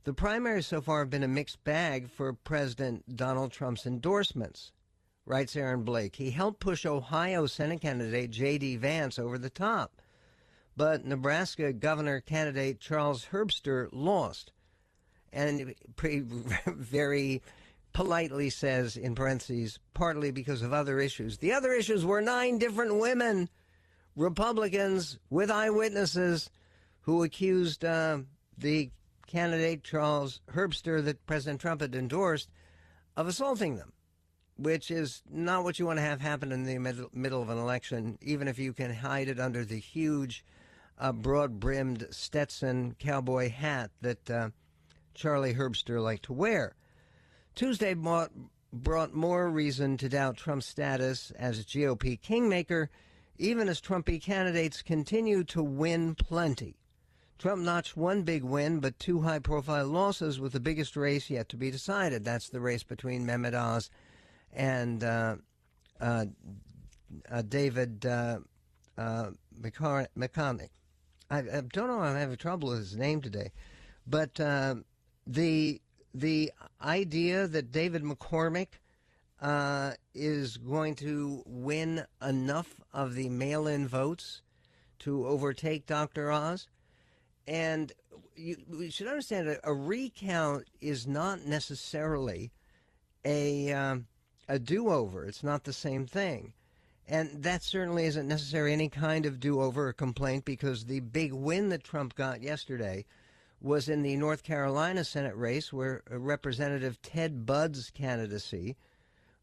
The 0.04 0.12
primaries 0.12 0.66
so 0.66 0.80
far 0.80 1.00
have 1.00 1.10
been 1.10 1.22
a 1.22 1.28
mixed 1.28 1.62
bag 1.64 2.10
for 2.10 2.32
President 2.32 3.16
Donald 3.16 3.52
Trump's 3.52 3.86
endorsements, 3.86 4.72
writes 5.24 5.56
Aaron 5.56 5.82
Blake. 5.82 6.16
He 6.16 6.30
helped 6.30 6.60
push 6.60 6.86
Ohio 6.86 7.46
Senate 7.46 7.80
candidate 7.80 8.30
J.D. 8.30 8.76
Vance 8.76 9.18
over 9.18 9.38
the 9.38 9.50
top, 9.50 10.00
but 10.76 11.04
Nebraska 11.04 11.72
governor 11.72 12.20
candidate 12.20 12.80
Charles 12.80 13.26
Herbster 13.32 13.88
lost. 13.92 14.52
And 15.32 15.74
very 16.66 17.42
politely 17.92 18.50
says, 18.50 18.96
in 18.96 19.14
parentheses, 19.14 19.78
partly 19.94 20.30
because 20.30 20.62
of 20.62 20.72
other 20.72 21.00
issues. 21.00 21.38
The 21.38 21.52
other 21.52 21.72
issues 21.72 22.04
were 22.04 22.20
nine 22.20 22.58
different 22.58 22.98
women 22.98 23.48
Republicans 24.16 25.18
with 25.28 25.50
eyewitnesses 25.50 26.50
who 27.02 27.22
accused 27.22 27.84
uh, 27.84 28.18
the 28.58 28.90
candidate 29.26 29.84
Charles 29.84 30.40
Herbster 30.52 31.04
that 31.04 31.26
President 31.26 31.60
Trump 31.60 31.82
had 31.82 31.94
endorsed 31.94 32.48
of 33.16 33.28
assaulting 33.28 33.76
them, 33.76 33.92
which 34.56 34.90
is 34.90 35.22
not 35.30 35.64
what 35.64 35.78
you 35.78 35.86
want 35.86 35.98
to 35.98 36.02
have 36.02 36.20
happen 36.20 36.50
in 36.50 36.64
the 36.64 36.78
middle, 36.78 37.10
middle 37.12 37.42
of 37.42 37.50
an 37.50 37.58
election, 37.58 38.18
even 38.22 38.48
if 38.48 38.58
you 38.58 38.72
can 38.72 38.92
hide 38.92 39.28
it 39.28 39.38
under 39.38 39.64
the 39.64 39.78
huge, 39.78 40.44
uh, 40.98 41.12
broad 41.12 41.60
brimmed 41.60 42.06
Stetson 42.10 42.96
cowboy 42.98 43.50
hat 43.50 43.90
that 44.00 44.30
uh, 44.30 44.48
Charlie 45.14 45.54
Herbster 45.54 46.02
liked 46.02 46.24
to 46.24 46.32
wear. 46.32 46.74
Tuesday 47.54 47.94
brought, 47.94 48.32
brought 48.72 49.14
more 49.14 49.48
reason 49.50 49.96
to 49.98 50.08
doubt 50.08 50.36
Trump's 50.36 50.66
status 50.66 51.32
as 51.38 51.64
GOP 51.64 52.20
kingmaker 52.20 52.90
even 53.38 53.68
as 53.68 53.80
Trumpy 53.80 54.20
candidates 54.20 54.82
continue 54.82 55.44
to 55.44 55.62
win 55.62 56.14
plenty. 56.14 56.76
Trump 57.38 57.62
notched 57.62 57.96
one 57.96 58.22
big 58.22 58.42
win, 58.42 58.80
but 58.80 58.98
two 58.98 59.20
high 59.20 59.38
profile 59.38 59.86
losses 59.86 60.40
with 60.40 60.52
the 60.52 60.60
biggest 60.60 60.96
race 60.96 61.28
yet 61.28 61.48
to 61.50 61.56
be 61.56 61.70
decided. 61.70 62.24
That's 62.24 62.48
the 62.48 62.60
race 62.60 62.82
between 62.82 63.26
Mehmet 63.26 63.54
Oz 63.54 63.90
and 64.52 65.04
uh, 65.04 65.36
uh, 66.00 66.26
uh, 67.30 67.42
David 67.42 68.06
uh, 68.06 68.38
uh. 68.96 69.30
I, 71.28 71.38
I, 71.38 71.40
don't 71.40 71.88
know. 71.88 72.00
I'm 72.00 72.16
having 72.16 72.36
trouble 72.36 72.70
with 72.70 72.78
his 72.78 72.96
name 72.96 73.20
today, 73.20 73.52
but 74.06 74.38
uh, 74.40 74.76
the 75.26 75.80
the 76.14 76.52
idea 76.80 77.46
that 77.48 77.72
David 77.72 78.02
McCormick 78.02 78.78
uh, 79.40 79.92
is 80.14 80.56
going 80.56 80.94
to 80.96 81.42
win 81.46 82.04
enough 82.26 82.76
of 82.92 83.14
the 83.14 83.28
mail 83.28 83.66
in 83.66 83.86
votes 83.86 84.42
to 85.00 85.26
overtake 85.26 85.86
Dr. 85.86 86.30
Oz. 86.30 86.68
And 87.46 87.92
you, 88.34 88.56
we 88.68 88.90
should 88.90 89.06
understand 89.06 89.48
a, 89.48 89.58
a 89.68 89.74
recount 89.74 90.68
is 90.80 91.06
not 91.06 91.44
necessarily 91.44 92.52
a, 93.24 93.72
um, 93.72 94.06
a 94.48 94.58
do 94.58 94.88
over, 94.88 95.24
it's 95.24 95.42
not 95.42 95.64
the 95.64 95.72
same 95.72 96.06
thing. 96.06 96.52
And 97.08 97.44
that 97.44 97.62
certainly 97.62 98.06
isn't 98.06 98.26
necessarily 98.26 98.72
any 98.72 98.88
kind 98.88 99.26
of 99.26 99.38
do 99.38 99.60
over 99.60 99.88
or 99.88 99.92
complaint 99.92 100.44
because 100.44 100.84
the 100.84 101.00
big 101.00 101.32
win 101.32 101.68
that 101.68 101.84
Trump 101.84 102.16
got 102.16 102.42
yesterday 102.42 103.04
was 103.60 103.88
in 103.88 104.02
the 104.02 104.16
North 104.16 104.42
Carolina 104.42 105.04
Senate 105.04 105.36
race 105.36 105.72
where 105.72 106.02
Representative 106.10 107.00
Ted 107.02 107.46
Budd's 107.46 107.90
candidacy 107.90 108.76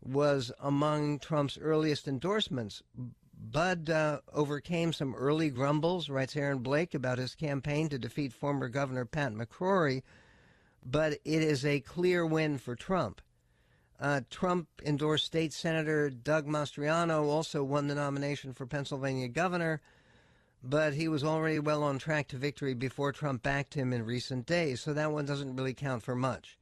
was 0.03 0.51
among 0.59 1.19
Trump's 1.19 1.57
earliest 1.57 2.07
endorsements. 2.07 2.83
Budd 3.51 3.89
uh, 3.89 4.19
overcame 4.31 4.93
some 4.93 5.15
early 5.15 5.49
grumbles, 5.49 6.09
writes 6.09 6.35
Aaron 6.35 6.59
Blake, 6.59 6.93
about 6.93 7.17
his 7.17 7.35
campaign 7.35 7.89
to 7.89 7.97
defeat 7.97 8.33
former 8.33 8.69
Governor 8.69 9.05
Pat 9.05 9.33
McCrory, 9.33 10.03
but 10.85 11.13
it 11.13 11.21
is 11.25 11.65
a 11.65 11.79
clear 11.81 12.25
win 12.25 12.57
for 12.57 12.75
Trump. 12.75 13.21
Uh, 13.99 14.21
Trump 14.29 14.67
endorsed 14.85 15.25
State 15.25 15.53
Senator 15.53 16.09
Doug 16.09 16.47
Mastriano, 16.47 17.23
also 17.23 17.63
won 17.63 17.87
the 17.87 17.95
nomination 17.95 18.53
for 18.53 18.65
Pennsylvania 18.65 19.27
governor, 19.27 19.81
but 20.63 20.93
he 20.93 21.07
was 21.07 21.23
already 21.23 21.59
well 21.59 21.83
on 21.83 21.99
track 21.99 22.27
to 22.29 22.37
victory 22.37 22.73
before 22.73 23.11
Trump 23.11 23.43
backed 23.43 23.73
him 23.73 23.93
in 23.93 24.05
recent 24.05 24.45
days, 24.45 24.81
so 24.81 24.93
that 24.93 25.11
one 25.11 25.25
doesn't 25.25 25.55
really 25.55 25.73
count 25.73 26.03
for 26.03 26.15
much. 26.15 26.57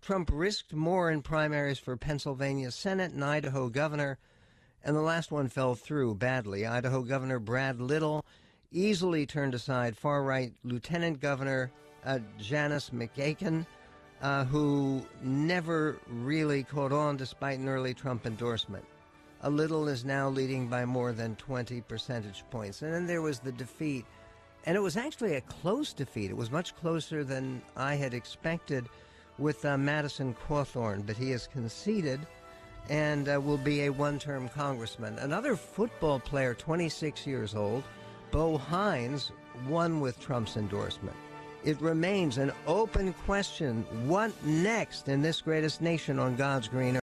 Trump 0.00 0.30
risked 0.32 0.72
more 0.72 1.10
in 1.10 1.22
primaries 1.22 1.78
for 1.78 1.96
Pennsylvania 1.96 2.70
Senate 2.70 3.12
and 3.12 3.24
Idaho 3.24 3.68
governor, 3.68 4.18
and 4.82 4.96
the 4.96 5.02
last 5.02 5.30
one 5.30 5.48
fell 5.48 5.74
through 5.74 6.14
badly. 6.14 6.66
Idaho 6.66 7.02
Governor 7.02 7.38
Brad 7.38 7.80
Little 7.80 8.24
easily 8.70 9.26
turned 9.26 9.54
aside 9.54 9.96
far 9.96 10.22
right 10.22 10.52
Lieutenant 10.62 11.20
Governor 11.20 11.70
uh, 12.04 12.20
Janice 12.38 12.90
McGeachin, 12.90 13.66
uh, 14.22 14.44
who 14.44 15.04
never 15.22 15.98
really 16.08 16.62
caught 16.62 16.92
on 16.92 17.16
despite 17.16 17.58
an 17.58 17.68
early 17.68 17.94
Trump 17.94 18.26
endorsement. 18.26 18.84
A 19.42 19.50
Little 19.50 19.88
is 19.88 20.04
now 20.04 20.28
leading 20.28 20.68
by 20.68 20.84
more 20.84 21.12
than 21.12 21.36
20 21.36 21.80
percentage 21.82 22.44
points. 22.50 22.82
And 22.82 22.92
then 22.92 23.06
there 23.06 23.22
was 23.22 23.38
the 23.38 23.52
defeat. 23.52 24.04
And 24.66 24.76
it 24.76 24.80
was 24.80 24.96
actually 24.96 25.34
a 25.34 25.40
close 25.42 25.92
defeat. 25.92 26.30
It 26.30 26.36
was 26.36 26.50
much 26.50 26.74
closer 26.74 27.22
than 27.22 27.62
I 27.76 27.94
had 27.94 28.14
expected 28.14 28.88
with 29.38 29.64
uh, 29.64 29.76
Madison 29.78 30.34
Cawthorn, 30.46 31.06
but 31.06 31.16
he 31.16 31.30
has 31.30 31.46
conceded 31.46 32.20
and 32.88 33.28
uh, 33.28 33.40
will 33.40 33.58
be 33.58 33.84
a 33.84 33.90
one 33.90 34.18
term 34.18 34.48
congressman. 34.48 35.18
Another 35.18 35.56
football 35.56 36.18
player, 36.18 36.54
26 36.54 37.26
years 37.26 37.54
old, 37.54 37.84
Bo 38.30 38.58
Hines, 38.58 39.32
won 39.66 40.00
with 40.00 40.20
Trump's 40.20 40.56
endorsement. 40.56 41.16
It 41.64 41.80
remains 41.80 42.38
an 42.38 42.52
open 42.66 43.12
question 43.12 43.84
what 44.06 44.32
next 44.44 45.08
in 45.08 45.22
this 45.22 45.40
greatest 45.40 45.82
nation 45.82 46.18
on 46.18 46.36
God's 46.36 46.68
green 46.68 46.96
earth? 46.96 47.07